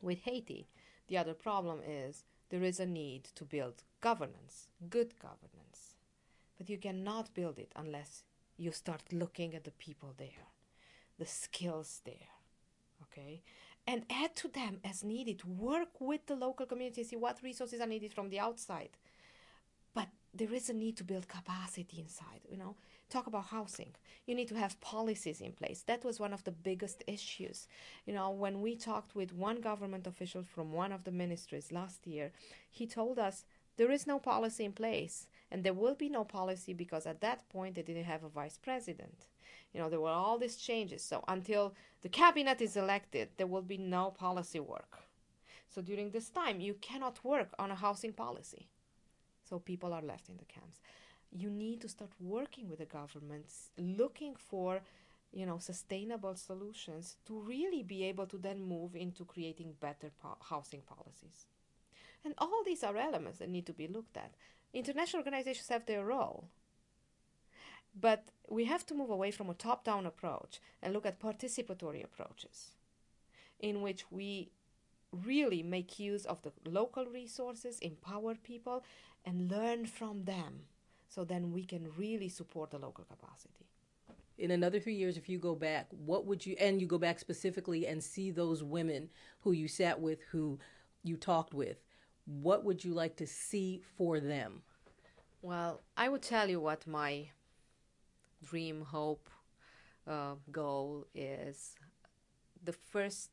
With 0.00 0.20
Haiti, 0.20 0.68
the 1.08 1.18
other 1.18 1.34
problem 1.34 1.80
is 1.86 2.24
there 2.50 2.62
is 2.62 2.80
a 2.80 2.86
need 2.86 3.24
to 3.34 3.44
build 3.44 3.82
governance, 4.00 4.68
good 4.88 5.14
governance. 5.20 5.94
But 6.56 6.68
you 6.68 6.78
cannot 6.78 7.34
build 7.34 7.58
it 7.58 7.72
unless 7.76 8.24
you 8.56 8.72
start 8.72 9.02
looking 9.12 9.54
at 9.54 9.64
the 9.64 9.70
people 9.70 10.14
there, 10.16 10.48
the 11.18 11.26
skills 11.26 12.00
there, 12.04 12.32
okay? 13.04 13.42
And 13.86 14.04
add 14.10 14.34
to 14.36 14.48
them 14.48 14.80
as 14.84 15.04
needed. 15.04 15.44
Work 15.44 16.00
with 16.00 16.26
the 16.26 16.34
local 16.36 16.66
community, 16.66 17.04
see 17.04 17.16
what 17.16 17.42
resources 17.42 17.80
are 17.80 17.86
needed 17.86 18.12
from 18.12 18.28
the 18.28 18.40
outside. 18.40 18.90
But 19.94 20.08
there 20.34 20.52
is 20.52 20.68
a 20.68 20.74
need 20.74 20.96
to 20.98 21.04
build 21.04 21.28
capacity 21.28 22.00
inside, 22.00 22.42
you 22.48 22.56
know? 22.56 22.76
Talk 23.08 23.26
about 23.26 23.46
housing. 23.46 23.94
You 24.26 24.34
need 24.34 24.48
to 24.48 24.58
have 24.58 24.80
policies 24.80 25.40
in 25.40 25.52
place. 25.52 25.82
That 25.86 26.04
was 26.04 26.20
one 26.20 26.32
of 26.32 26.44
the 26.44 26.52
biggest 26.52 27.02
issues. 27.06 27.66
You 28.06 28.14
know, 28.14 28.30
when 28.30 28.60
we 28.60 28.76
talked 28.76 29.14
with 29.14 29.32
one 29.32 29.60
government 29.60 30.06
official 30.06 30.42
from 30.42 30.72
one 30.72 30.92
of 30.92 31.04
the 31.04 31.10
ministries 31.10 31.72
last 31.72 32.06
year, 32.06 32.32
he 32.70 32.86
told 32.86 33.18
us 33.18 33.44
there 33.76 33.90
is 33.90 34.06
no 34.06 34.18
policy 34.18 34.64
in 34.64 34.72
place. 34.72 35.26
And 35.50 35.64
there 35.64 35.72
will 35.72 35.94
be 35.94 36.10
no 36.10 36.24
policy 36.24 36.74
because 36.74 37.06
at 37.06 37.22
that 37.22 37.48
point 37.48 37.74
they 37.74 37.82
didn't 37.82 38.04
have 38.04 38.22
a 38.24 38.28
vice 38.28 38.58
president. 38.58 39.28
You 39.72 39.80
know, 39.80 39.88
there 39.88 40.00
were 40.00 40.10
all 40.10 40.38
these 40.38 40.56
changes. 40.56 41.02
So 41.02 41.24
until 41.26 41.74
the 42.02 42.08
cabinet 42.08 42.60
is 42.60 42.76
elected, 42.76 43.30
there 43.36 43.46
will 43.46 43.62
be 43.62 43.78
no 43.78 44.10
policy 44.10 44.60
work. 44.60 44.98
So 45.68 45.80
during 45.80 46.10
this 46.10 46.28
time, 46.28 46.60
you 46.60 46.74
cannot 46.74 47.24
work 47.24 47.50
on 47.58 47.70
a 47.70 47.74
housing 47.74 48.12
policy. 48.12 48.68
So 49.48 49.58
people 49.58 49.92
are 49.94 50.02
left 50.02 50.28
in 50.28 50.36
the 50.36 50.44
camps 50.44 50.80
you 51.30 51.50
need 51.50 51.80
to 51.80 51.88
start 51.88 52.10
working 52.20 52.68
with 52.68 52.78
the 52.78 52.84
governments, 52.86 53.70
looking 53.76 54.34
for 54.36 54.80
you 55.32 55.44
know 55.44 55.58
sustainable 55.58 56.34
solutions 56.34 57.16
to 57.26 57.38
really 57.38 57.82
be 57.82 58.04
able 58.04 58.26
to 58.26 58.38
then 58.38 58.62
move 58.62 58.96
into 58.96 59.24
creating 59.24 59.74
better 59.80 60.10
po- 60.22 60.38
housing 60.48 60.82
policies. 60.82 61.46
And 62.24 62.34
all 62.38 62.62
these 62.64 62.82
are 62.82 62.96
elements 62.96 63.38
that 63.38 63.48
need 63.48 63.66
to 63.66 63.72
be 63.72 63.86
looked 63.86 64.16
at. 64.16 64.34
International 64.74 65.20
organizations 65.20 65.68
have 65.68 65.86
their 65.86 66.04
role. 66.04 66.48
But 67.98 68.28
we 68.48 68.64
have 68.64 68.84
to 68.86 68.94
move 68.94 69.10
away 69.10 69.30
from 69.30 69.48
a 69.48 69.54
top 69.54 69.84
down 69.84 70.04
approach 70.06 70.60
and 70.82 70.92
look 70.92 71.06
at 71.06 71.20
participatory 71.20 72.04
approaches 72.04 72.72
in 73.60 73.82
which 73.82 74.04
we 74.10 74.50
really 75.12 75.62
make 75.62 75.98
use 75.98 76.24
of 76.26 76.42
the 76.42 76.52
local 76.64 77.06
resources 77.06 77.78
empower 77.80 78.34
people 78.34 78.84
and 79.24 79.50
learn 79.50 79.86
from 79.86 80.24
them 80.24 80.60
so 81.08 81.24
then 81.24 81.52
we 81.52 81.64
can 81.64 81.88
really 81.96 82.28
support 82.28 82.70
the 82.70 82.78
local 82.78 83.04
capacity 83.04 83.68
in 84.38 84.52
another 84.52 84.78
three 84.78 84.94
years, 84.94 85.16
if 85.16 85.28
you 85.28 85.38
go 85.38 85.54
back, 85.54 85.88
what 85.90 86.24
would 86.26 86.46
you, 86.46 86.54
and 86.60 86.80
you 86.80 86.86
go 86.86 86.98
back 86.98 87.18
specifically 87.18 87.86
and 87.86 88.02
see 88.02 88.30
those 88.30 88.62
women 88.62 89.10
who 89.40 89.52
you 89.52 89.66
sat 89.66 90.00
with, 90.00 90.20
who 90.30 90.58
you 91.02 91.16
talked 91.16 91.52
with, 91.52 91.78
what 92.24 92.64
would 92.64 92.84
you 92.84 92.94
like 92.94 93.16
to 93.16 93.26
see 93.26 93.82
for 93.96 94.20
them? 94.20 94.62
Well, 95.42 95.80
I 95.96 96.08
would 96.08 96.22
tell 96.22 96.48
you 96.48 96.60
what 96.60 96.86
my 96.86 97.30
dream, 98.44 98.82
hope, 98.82 99.28
uh, 100.06 100.34
goal 100.52 101.06
is. 101.14 101.74
The 102.62 102.72
first 102.72 103.30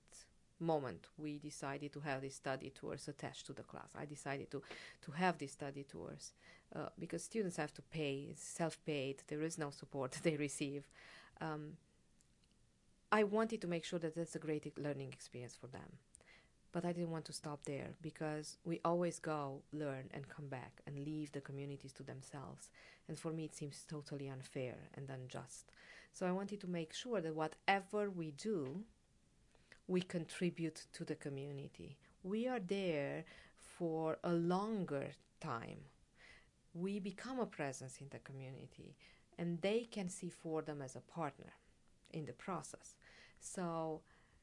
moment 0.60 1.08
we 1.18 1.38
decided 1.38 1.94
to 1.94 2.00
have 2.00 2.22
these 2.22 2.36
study 2.36 2.72
tours 2.72 3.08
attached 3.08 3.46
to 3.48 3.54
the 3.54 3.64
class, 3.64 3.90
I 3.96 4.06
decided 4.06 4.50
to, 4.52 4.64
to 5.04 5.12
have 5.12 5.38
these 5.38 5.52
study 5.52 5.84
tours 5.84 6.32
uh, 6.73 6.89
because 6.99 7.23
students 7.23 7.58
have 7.58 7.73
to 7.73 7.82
pay, 7.82 8.34
self-paid, 8.36 9.23
there 9.28 9.41
is 9.41 9.58
no 9.58 9.69
support 9.69 10.17
they 10.23 10.38
receive. 10.38 10.88
Um, 11.41 11.73
I 13.12 13.23
wanted 13.23 13.62
to 13.62 13.67
make 13.67 13.86
sure 13.86 13.99
that 13.99 14.15
that's 14.15 14.36
a 14.36 14.39
great 14.39 14.78
learning 14.78 15.12
experience 15.12 15.56
for 15.60 15.67
them. 15.67 15.99
But 16.71 16.84
I 16.84 16.91
didn't 16.91 17.12
want 17.12 17.25
to 17.25 17.34
stop 17.34 17.63
there 17.63 17.91
because 18.01 18.58
we 18.65 18.82
always 18.84 19.19
go, 19.19 19.62
learn, 19.71 20.10
and 20.13 20.28
come 20.28 20.47
back 20.47 20.82
and 20.86 21.06
leave 21.06 21.32
the 21.32 21.39
communities 21.39 21.93
to 21.93 22.04
themselves. 22.04 22.69
And 23.08 23.17
for 23.17 23.32
me, 23.32 23.45
it 23.45 23.56
seems 23.56 23.86
totally 23.88 24.28
unfair 24.28 24.75
and 24.95 25.10
unjust. 25.10 25.71
So 26.12 26.25
I 26.25 26.34
wanted 26.34 26.60
to 26.62 26.67
make 26.67 26.93
sure 26.93 27.21
that 27.21 27.34
whatever 27.34 28.10
we 28.10 28.32
do, 28.32 28.84
we 29.88 30.01
contribute 30.01 30.86
to 30.93 31.06
the 31.06 31.15
community. 31.15 31.95
We 32.23 32.47
are 32.47 32.60
there 32.60 33.23
for 33.78 34.17
a 34.23 34.34
longer 34.34 35.12
time 35.39 35.78
we 36.76 37.00
become 37.00 37.40
a 37.40 37.46
presence 37.46 37.98
in 38.02 38.08
the 38.12 38.20
community 38.20 38.96
and 39.40 39.62
they 39.62 39.88
can 39.90 40.10
see 40.10 40.30
Fordham 40.30 40.82
as 40.82 40.96
a 40.96 41.00
partner 41.00 41.54
in 42.12 42.26
the 42.26 42.34
process. 42.34 42.96
So, 43.40 44.02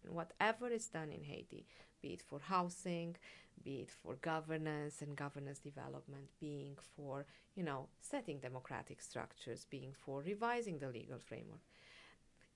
whatever 0.08 0.68
is 0.68 0.86
done 0.86 1.12
in 1.12 1.24
Haiti, 1.24 1.66
be 2.00 2.14
it 2.14 2.22
for 2.22 2.40
housing, 2.40 3.16
be 3.62 3.80
it 3.80 3.90
for 3.90 4.14
governance 4.16 5.02
and 5.02 5.14
governance 5.14 5.58
development, 5.58 6.28
being 6.40 6.76
for, 6.96 7.26
you 7.54 7.62
know, 7.62 7.88
setting 8.00 8.38
democratic 8.38 9.00
structures, 9.00 9.66
being 9.70 9.92
for 9.92 10.22
revising 10.22 10.78
the 10.78 10.88
legal 10.88 11.18
framework, 11.18 11.60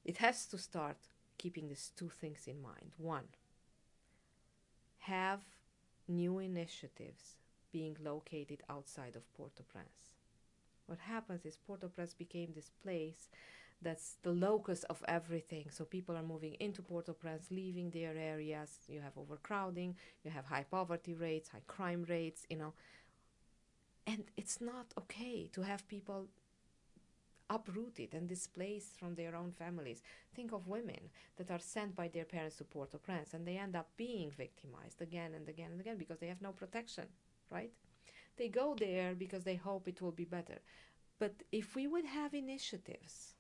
it 0.05 0.17
has 0.19 0.47
to 0.47 0.59
start 0.59 0.97
keeping 1.39 1.69
these 1.69 1.93
two 1.97 2.09
things 2.09 2.47
in 2.47 2.61
mind. 2.61 2.93
One, 2.97 3.29
have 5.01 5.41
new 6.09 6.39
initiatives 6.39 7.37
being 7.77 7.97
located 8.13 8.61
outside 8.71 9.17
of 9.17 9.35
Port 9.35 9.53
au 9.61 9.65
Prince. 9.75 9.99
What 10.87 11.01
happens 11.15 11.45
is 11.45 11.59
Port 11.67 11.85
au 11.85 11.89
Prince 11.89 12.15
became 12.15 12.51
this 12.55 12.71
place 12.83 13.29
that's 13.83 14.17
the 14.23 14.33
locus 14.49 14.85
of 14.85 15.05
everything. 15.07 15.67
So 15.71 15.85
people 15.85 16.17
are 16.17 16.33
moving 16.35 16.55
into 16.59 16.81
Port 16.81 17.09
au 17.11 17.13
Prince, 17.13 17.51
leaving 17.51 17.91
their 17.91 18.17
areas. 18.17 18.71
You 18.89 19.01
have 19.03 19.19
overcrowding, 19.19 19.95
you 20.25 20.31
have 20.31 20.47
high 20.47 20.67
poverty 20.71 21.15
rates, 21.15 21.51
high 21.51 21.67
crime 21.67 22.07
rates, 22.09 22.47
you 22.49 22.57
know. 22.57 22.73
And 24.07 24.25
it's 24.37 24.59
not 24.61 24.87
okay 25.03 25.51
to 25.53 25.61
have 25.63 25.87
people 25.87 26.29
uprooted 27.51 28.15
and 28.15 28.29
displaced 28.29 28.99
from 28.99 29.15
their 29.15 29.37
own 29.37 29.53
families. 29.53 30.03
Think 30.35 30.53
of 30.53 30.67
women 30.67 31.11
that 31.37 31.51
are 31.51 31.61
sent 31.75 31.95
by 31.95 32.09
their 32.09 32.25
parents 32.25 32.57
to 32.57 32.65
Port 32.65 32.95
au 32.95 32.99
Prince 32.99 33.35
and 33.35 33.47
they 33.47 33.59
end 33.59 33.77
up 33.77 33.89
being 33.97 34.31
victimized 34.31 35.03
again 35.03 35.35
and 35.35 35.49
again 35.49 35.73
and 35.73 35.81
again 35.81 35.99
because 35.99 36.19
they 36.19 36.29
have 36.29 36.43
no 36.43 36.53
protection, 36.53 37.07
right? 37.51 37.73
They 38.37 38.49
go 38.49 38.75
there 38.79 39.15
because 39.15 39.45
they 39.45 39.57
hope 39.57 39.89
it 39.89 40.01
will 40.03 40.13
be 40.13 40.25
better. 40.25 40.59
But 41.19 41.43
if 41.53 41.75
we 41.75 41.87
would 41.87 42.05
have 42.05 42.35
initiatives 42.35 43.35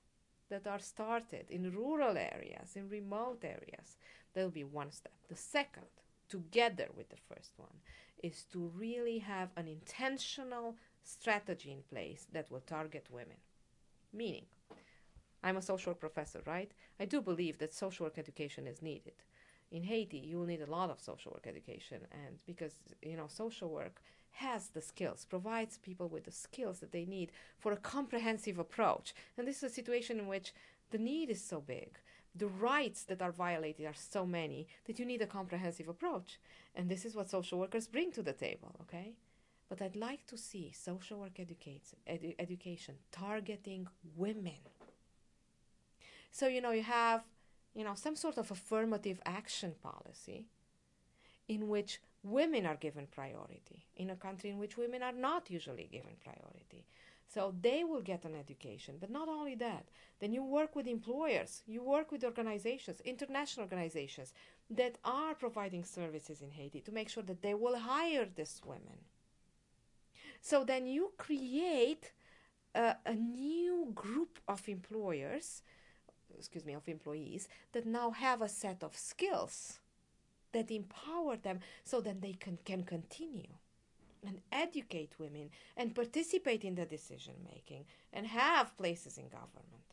that 0.48 0.66
are 0.66 0.78
started 0.78 1.50
in 1.50 1.72
rural 1.72 2.16
areas, 2.16 2.76
in 2.76 2.88
remote 2.88 3.44
areas, 3.44 3.98
that'll 4.32 4.50
be 4.50 4.64
one 4.64 4.92
step. 4.92 5.12
The 5.28 5.36
second, 5.36 5.86
together 6.28 6.88
with 6.96 7.10
the 7.10 7.16
first 7.28 7.52
one, 7.56 7.80
is 8.22 8.44
to 8.52 8.72
really 8.74 9.18
have 9.18 9.50
an 9.56 9.68
intentional 9.68 10.76
strategy 11.02 11.70
in 11.70 11.82
place 11.82 12.26
that 12.32 12.50
will 12.50 12.60
target 12.60 13.06
women. 13.10 13.36
Meaning, 14.12 14.46
I'm 15.42 15.56
a 15.58 15.62
social 15.62 15.90
work 15.90 16.00
professor, 16.00 16.42
right? 16.46 16.72
I 16.98 17.04
do 17.04 17.20
believe 17.20 17.58
that 17.58 17.74
social 17.74 18.06
work 18.06 18.18
education 18.18 18.66
is 18.66 18.82
needed. 18.82 19.14
In 19.70 19.82
Haiti, 19.82 20.18
you 20.18 20.38
will 20.38 20.46
need 20.46 20.62
a 20.62 20.70
lot 20.70 20.90
of 20.90 21.00
social 21.00 21.32
work 21.32 21.46
education, 21.46 22.06
and 22.12 22.38
because 22.46 22.74
you 23.02 23.16
know 23.16 23.26
social 23.28 23.68
work 23.68 24.00
has 24.30 24.68
the 24.68 24.82
skills, 24.82 25.26
provides 25.28 25.78
people 25.78 26.08
with 26.08 26.24
the 26.24 26.30
skills 26.30 26.78
that 26.80 26.92
they 26.92 27.06
need 27.06 27.32
for 27.58 27.72
a 27.72 27.76
comprehensive 27.76 28.58
approach. 28.58 29.14
And 29.36 29.48
this 29.48 29.58
is 29.58 29.70
a 29.70 29.74
situation 29.74 30.18
in 30.18 30.28
which 30.28 30.52
the 30.90 30.98
need 30.98 31.30
is 31.30 31.42
so 31.42 31.60
big, 31.60 31.98
the 32.34 32.46
rights 32.46 33.04
that 33.04 33.22
are 33.22 33.32
violated 33.32 33.86
are 33.86 33.94
so 33.94 34.26
many 34.26 34.68
that 34.84 34.98
you 34.98 35.06
need 35.06 35.22
a 35.22 35.26
comprehensive 35.26 35.88
approach. 35.88 36.38
And 36.74 36.88
this 36.88 37.04
is 37.04 37.14
what 37.14 37.30
social 37.30 37.58
workers 37.58 37.88
bring 37.88 38.12
to 38.12 38.22
the 38.22 38.32
table, 38.32 38.74
okay? 38.82 39.14
But 39.68 39.80
I'd 39.80 39.96
like 39.96 40.26
to 40.26 40.36
see 40.36 40.70
social 40.72 41.18
work 41.20 41.34
edu- 41.34 42.34
education 42.38 42.96
targeting 43.10 43.88
women. 44.14 44.60
So, 46.30 46.46
you 46.46 46.60
know, 46.60 46.72
you 46.72 46.82
have, 46.82 47.22
you 47.76 47.84
know, 47.84 47.94
some 47.94 48.16
sort 48.16 48.38
of 48.38 48.50
affirmative 48.50 49.20
action 49.26 49.74
policy 49.82 50.46
in 51.46 51.68
which 51.68 52.00
women 52.22 52.66
are 52.66 52.76
given 52.76 53.06
priority 53.06 53.84
in 53.96 54.10
a 54.10 54.16
country 54.16 54.50
in 54.50 54.58
which 54.58 54.76
women 54.76 55.02
are 55.02 55.12
not 55.12 55.50
usually 55.50 55.88
given 55.92 56.16
priority. 56.24 56.86
So 57.28 57.54
they 57.60 57.84
will 57.84 58.02
get 58.02 58.24
an 58.24 58.34
education. 58.34 58.96
But 58.98 59.10
not 59.10 59.28
only 59.28 59.54
that, 59.56 59.86
then 60.20 60.32
you 60.32 60.42
work 60.42 60.74
with 60.74 60.86
employers, 60.86 61.62
you 61.66 61.82
work 61.82 62.10
with 62.10 62.24
organizations, 62.24 63.00
international 63.04 63.64
organizations 63.64 64.32
that 64.70 64.96
are 65.04 65.34
providing 65.34 65.84
services 65.84 66.40
in 66.40 66.50
Haiti 66.50 66.80
to 66.80 66.92
make 66.92 67.08
sure 67.08 67.24
that 67.24 67.42
they 67.42 67.54
will 67.54 67.78
hire 67.78 68.26
these 68.34 68.60
women. 68.64 68.98
So 70.40 70.64
then 70.64 70.86
you 70.86 71.12
create 71.18 72.12
a, 72.74 72.96
a 73.04 73.14
new 73.14 73.90
group 73.94 74.38
of 74.48 74.68
employers, 74.68 75.62
excuse 76.38 76.64
me, 76.64 76.74
of 76.74 76.88
employees 76.88 77.48
that 77.72 77.86
now 77.86 78.10
have 78.10 78.42
a 78.42 78.48
set 78.48 78.82
of 78.82 78.96
skills 78.96 79.80
that 80.52 80.70
empower 80.70 81.36
them 81.36 81.60
so 81.84 82.00
that 82.00 82.20
they 82.22 82.32
can, 82.32 82.58
can 82.64 82.82
continue 82.82 83.52
and 84.26 84.40
educate 84.50 85.12
women 85.18 85.50
and 85.76 85.94
participate 85.94 86.64
in 86.64 86.74
the 86.74 86.84
decision 86.84 87.34
making 87.52 87.84
and 88.12 88.26
have 88.26 88.76
places 88.76 89.18
in 89.18 89.28
government. 89.28 89.84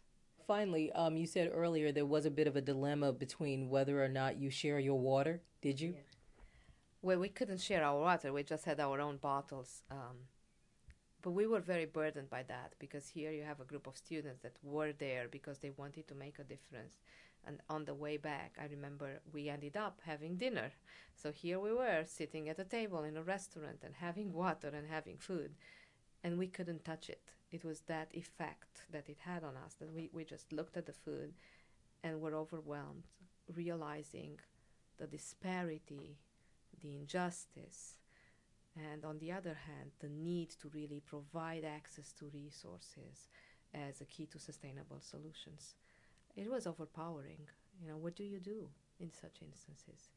Finally, 0.47 0.91
um, 0.93 1.15
you 1.15 1.25
said 1.25 1.51
earlier 1.53 1.91
there 1.91 2.05
was 2.05 2.25
a 2.25 2.31
bit 2.31 2.47
of 2.47 2.55
a 2.55 2.61
dilemma 2.61 3.13
between 3.13 3.69
whether 3.69 4.03
or 4.03 4.09
not 4.09 4.37
you 4.37 4.49
share 4.49 4.79
your 4.79 4.99
water. 4.99 5.41
Did 5.61 5.79
you? 5.79 5.89
Yeah. 5.89 6.01
Well, 7.01 7.19
we 7.19 7.29
couldn't 7.29 7.59
share 7.61 7.83
our 7.83 7.99
water. 7.99 8.33
We 8.33 8.43
just 8.43 8.65
had 8.65 8.79
our 8.79 8.99
own 8.99 9.17
bottles. 9.17 9.83
Um, 9.91 10.27
but 11.23 11.31
we 11.31 11.47
were 11.47 11.59
very 11.59 11.85
burdened 11.85 12.29
by 12.29 12.43
that 12.43 12.73
because 12.77 13.07
here 13.07 13.31
you 13.31 13.43
have 13.43 13.59
a 13.59 13.65
group 13.65 13.87
of 13.87 13.97
students 13.97 14.41
that 14.43 14.57
were 14.61 14.93
there 14.93 15.27
because 15.27 15.57
they 15.57 15.71
wanted 15.71 16.07
to 16.07 16.15
make 16.15 16.37
a 16.37 16.43
difference 16.43 16.93
and 17.45 17.59
on 17.69 17.85
the 17.85 17.93
way 17.93 18.17
back, 18.17 18.57
I 18.59 18.65
remember 18.65 19.19
we 19.31 19.49
ended 19.49 19.75
up 19.75 19.99
having 20.05 20.37
dinner. 20.37 20.71
So 21.15 21.31
here 21.31 21.59
we 21.59 21.73
were 21.73 22.03
sitting 22.05 22.47
at 22.49 22.59
a 22.59 22.63
table 22.63 23.03
in 23.03 23.17
a 23.17 23.23
restaurant 23.23 23.79
and 23.83 23.95
having 23.95 24.31
water 24.43 24.69
and 24.69 24.87
having 24.87 25.17
food, 25.17 25.55
and 26.23 26.37
we 26.37 26.47
couldn't 26.47 26.85
touch 26.85 27.09
it. 27.09 27.31
It 27.51 27.63
was 27.63 27.81
that 27.81 28.09
effect 28.13 28.85
that 28.91 29.09
it 29.09 29.19
had 29.19 29.43
on 29.43 29.55
us 29.57 29.75
that 29.75 29.93
we, 29.93 30.09
we 30.11 30.23
just 30.23 30.51
looked 30.51 30.77
at 30.77 30.85
the 30.85 30.93
food 30.93 31.33
and 32.03 32.19
were 32.19 32.33
overwhelmed, 32.33 33.03
realizing 33.53 34.39
the 34.97 35.05
disparity, 35.05 36.17
the 36.81 36.95
injustice, 36.95 37.95
and 38.75 39.05
on 39.05 39.19
the 39.19 39.31
other 39.31 39.57
hand, 39.67 39.91
the 39.99 40.09
need 40.09 40.49
to 40.61 40.69
really 40.73 41.01
provide 41.05 41.63
access 41.63 42.11
to 42.13 42.31
resources 42.33 43.29
as 43.73 44.01
a 44.01 44.05
key 44.05 44.25
to 44.27 44.39
sustainable 44.39 44.99
solutions 44.99 45.75
it 46.35 46.49
was 46.49 46.67
overpowering. 46.67 47.39
You 47.81 47.89
know, 47.89 47.97
what 47.97 48.15
do 48.15 48.23
you 48.23 48.39
do 48.39 48.69
in 48.99 49.11
such 49.11 49.41
instances? 49.41 50.09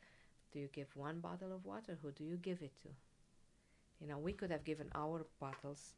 Do 0.52 0.58
you 0.58 0.68
give 0.72 0.88
one 0.94 1.20
bottle 1.20 1.52
of 1.52 1.64
water? 1.64 1.98
Who 2.02 2.10
do 2.12 2.24
you 2.24 2.36
give 2.36 2.62
it 2.62 2.72
to? 2.82 2.88
You 4.00 4.08
know, 4.08 4.18
we 4.18 4.32
could 4.32 4.50
have 4.50 4.64
given 4.64 4.88
our 4.94 5.26
bottles, 5.40 5.94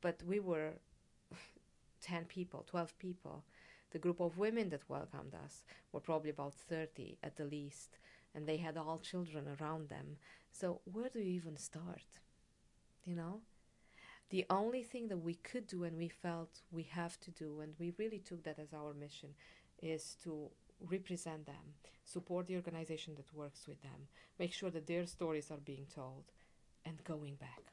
but 0.00 0.22
we 0.26 0.40
were 0.40 0.72
10 2.02 2.24
people, 2.24 2.64
12 2.68 2.98
people. 2.98 3.44
The 3.90 3.98
group 3.98 4.20
of 4.20 4.38
women 4.38 4.70
that 4.70 4.88
welcomed 4.88 5.34
us 5.34 5.62
were 5.92 6.00
probably 6.00 6.30
about 6.30 6.54
30 6.54 7.18
at 7.22 7.36
the 7.36 7.44
least, 7.44 7.98
and 8.34 8.46
they 8.46 8.56
had 8.56 8.76
all 8.76 8.98
children 8.98 9.46
around 9.60 9.88
them. 9.88 10.16
So, 10.50 10.80
where 10.84 11.08
do 11.08 11.18
you 11.20 11.32
even 11.32 11.56
start? 11.56 12.02
You 13.04 13.16
know? 13.16 13.40
the 14.30 14.44
only 14.50 14.82
thing 14.82 15.08
that 15.08 15.18
we 15.18 15.34
could 15.34 15.66
do 15.66 15.84
and 15.84 15.96
we 15.96 16.08
felt 16.08 16.62
we 16.72 16.82
have 16.84 17.20
to 17.20 17.30
do, 17.30 17.60
and 17.60 17.74
we 17.78 17.92
really 17.98 18.18
took 18.18 18.42
that 18.44 18.58
as 18.58 18.72
our 18.72 18.92
mission, 18.94 19.30
is 19.82 20.16
to 20.24 20.48
represent 20.90 21.46
them, 21.46 21.76
support 22.04 22.46
the 22.46 22.56
organization 22.56 23.14
that 23.14 23.32
works 23.34 23.68
with 23.68 23.80
them, 23.82 24.08
make 24.38 24.52
sure 24.52 24.70
that 24.70 24.86
their 24.86 25.06
stories 25.06 25.50
are 25.50 25.58
being 25.58 25.86
told, 25.94 26.24
and 26.84 27.04
going 27.04 27.36
back. 27.36 27.72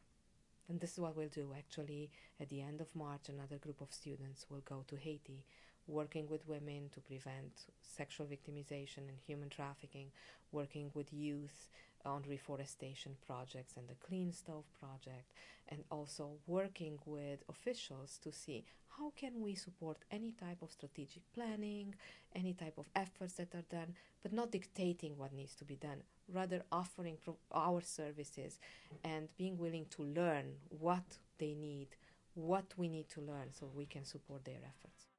And 0.69 0.79
this 0.79 0.93
is 0.93 0.99
what 0.99 1.17
we'll 1.17 1.29
do 1.29 1.53
actually 1.57 2.11
at 2.39 2.49
the 2.49 2.61
end 2.61 2.79
of 2.79 2.95
March. 2.95 3.27
Another 3.27 3.57
group 3.57 3.81
of 3.81 3.91
students 3.91 4.45
will 4.49 4.61
go 4.63 4.85
to 4.87 4.95
Haiti, 4.95 5.43
working 5.91 6.27
with 6.29 6.47
women 6.47 6.89
to 6.93 6.99
prevent 7.01 7.65
sexual 7.81 8.25
victimization 8.25 9.09
and 9.09 9.17
human 9.25 9.49
trafficking, 9.49 10.07
working 10.51 10.89
with 10.93 11.13
youth 11.13 11.67
on 12.05 12.23
reforestation 12.27 13.15
projects 13.27 13.75
and 13.77 13.87
the 13.87 14.07
Clean 14.07 14.31
Stove 14.31 14.65
project, 14.79 15.33
and 15.69 15.83
also 15.91 16.31
working 16.47 16.97
with 17.05 17.43
officials 17.49 18.17
to 18.23 18.31
see 18.31 18.63
how 18.97 19.11
can 19.15 19.41
we 19.41 19.55
support 19.55 19.97
any 20.11 20.31
type 20.31 20.61
of 20.61 20.71
strategic 20.71 21.21
planning, 21.33 21.93
any 22.35 22.53
type 22.53 22.77
of 22.77 22.85
efforts 22.95 23.33
that 23.33 23.53
are 23.55 23.63
done, 23.69 23.93
but 24.21 24.33
not 24.33 24.51
dictating 24.51 25.17
what 25.17 25.33
needs 25.33 25.55
to 25.55 25.63
be 25.63 25.75
done, 25.75 26.01
rather 26.33 26.63
offering 26.71 27.17
pro- 27.23 27.37
our 27.53 27.81
services 27.81 28.59
and 29.03 29.29
being 29.37 29.57
willing 29.57 29.85
to 29.91 30.03
learn 30.03 30.45
what 30.69 31.17
they 31.37 31.53
need, 31.53 31.87
what 32.33 32.73
we 32.77 32.89
need 32.89 33.09
to 33.09 33.21
learn 33.21 33.49
so 33.51 33.69
we 33.73 33.85
can 33.85 34.03
support 34.03 34.43
their 34.43 34.59
efforts. 34.65 35.10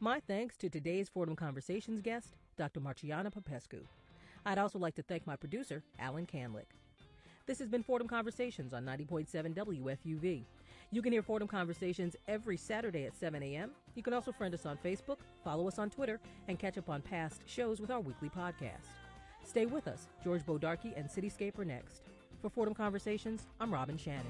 My 0.00 0.20
thanks 0.20 0.56
to 0.58 0.68
today's 0.68 1.08
Fordham 1.08 1.34
Conversations 1.34 2.00
guest, 2.00 2.36
Dr. 2.56 2.78
Marciana 2.78 3.32
Popescu. 3.32 3.84
I'd 4.46 4.58
also 4.58 4.78
like 4.78 4.94
to 4.94 5.02
thank 5.02 5.26
my 5.26 5.34
producer, 5.34 5.82
Alan 5.98 6.24
Canlick. 6.24 6.66
This 7.46 7.58
has 7.58 7.68
been 7.68 7.82
Fordham 7.82 8.06
Conversations 8.06 8.72
on 8.72 8.84
90.7 8.84 9.54
WFUV. 9.54 10.44
You 10.92 11.02
can 11.02 11.12
hear 11.12 11.22
Fordham 11.22 11.48
Conversations 11.48 12.14
every 12.28 12.56
Saturday 12.56 13.06
at 13.06 13.16
7 13.16 13.42
a.m. 13.42 13.72
You 13.96 14.04
can 14.04 14.12
also 14.12 14.30
friend 14.30 14.54
us 14.54 14.66
on 14.66 14.78
Facebook, 14.84 15.18
follow 15.42 15.66
us 15.66 15.80
on 15.80 15.90
Twitter, 15.90 16.20
and 16.46 16.60
catch 16.60 16.78
up 16.78 16.88
on 16.88 17.02
past 17.02 17.40
shows 17.46 17.80
with 17.80 17.90
our 17.90 18.00
weekly 18.00 18.30
podcast. 18.30 18.86
Stay 19.44 19.66
with 19.66 19.88
us. 19.88 20.06
George 20.22 20.46
Bodarky 20.46 20.96
and 20.96 21.08
Cityscape 21.08 21.58
next. 21.64 22.02
For 22.40 22.50
Fordham 22.50 22.74
Conversations, 22.74 23.48
I'm 23.60 23.74
Robin 23.74 23.98
Shannon. 23.98 24.26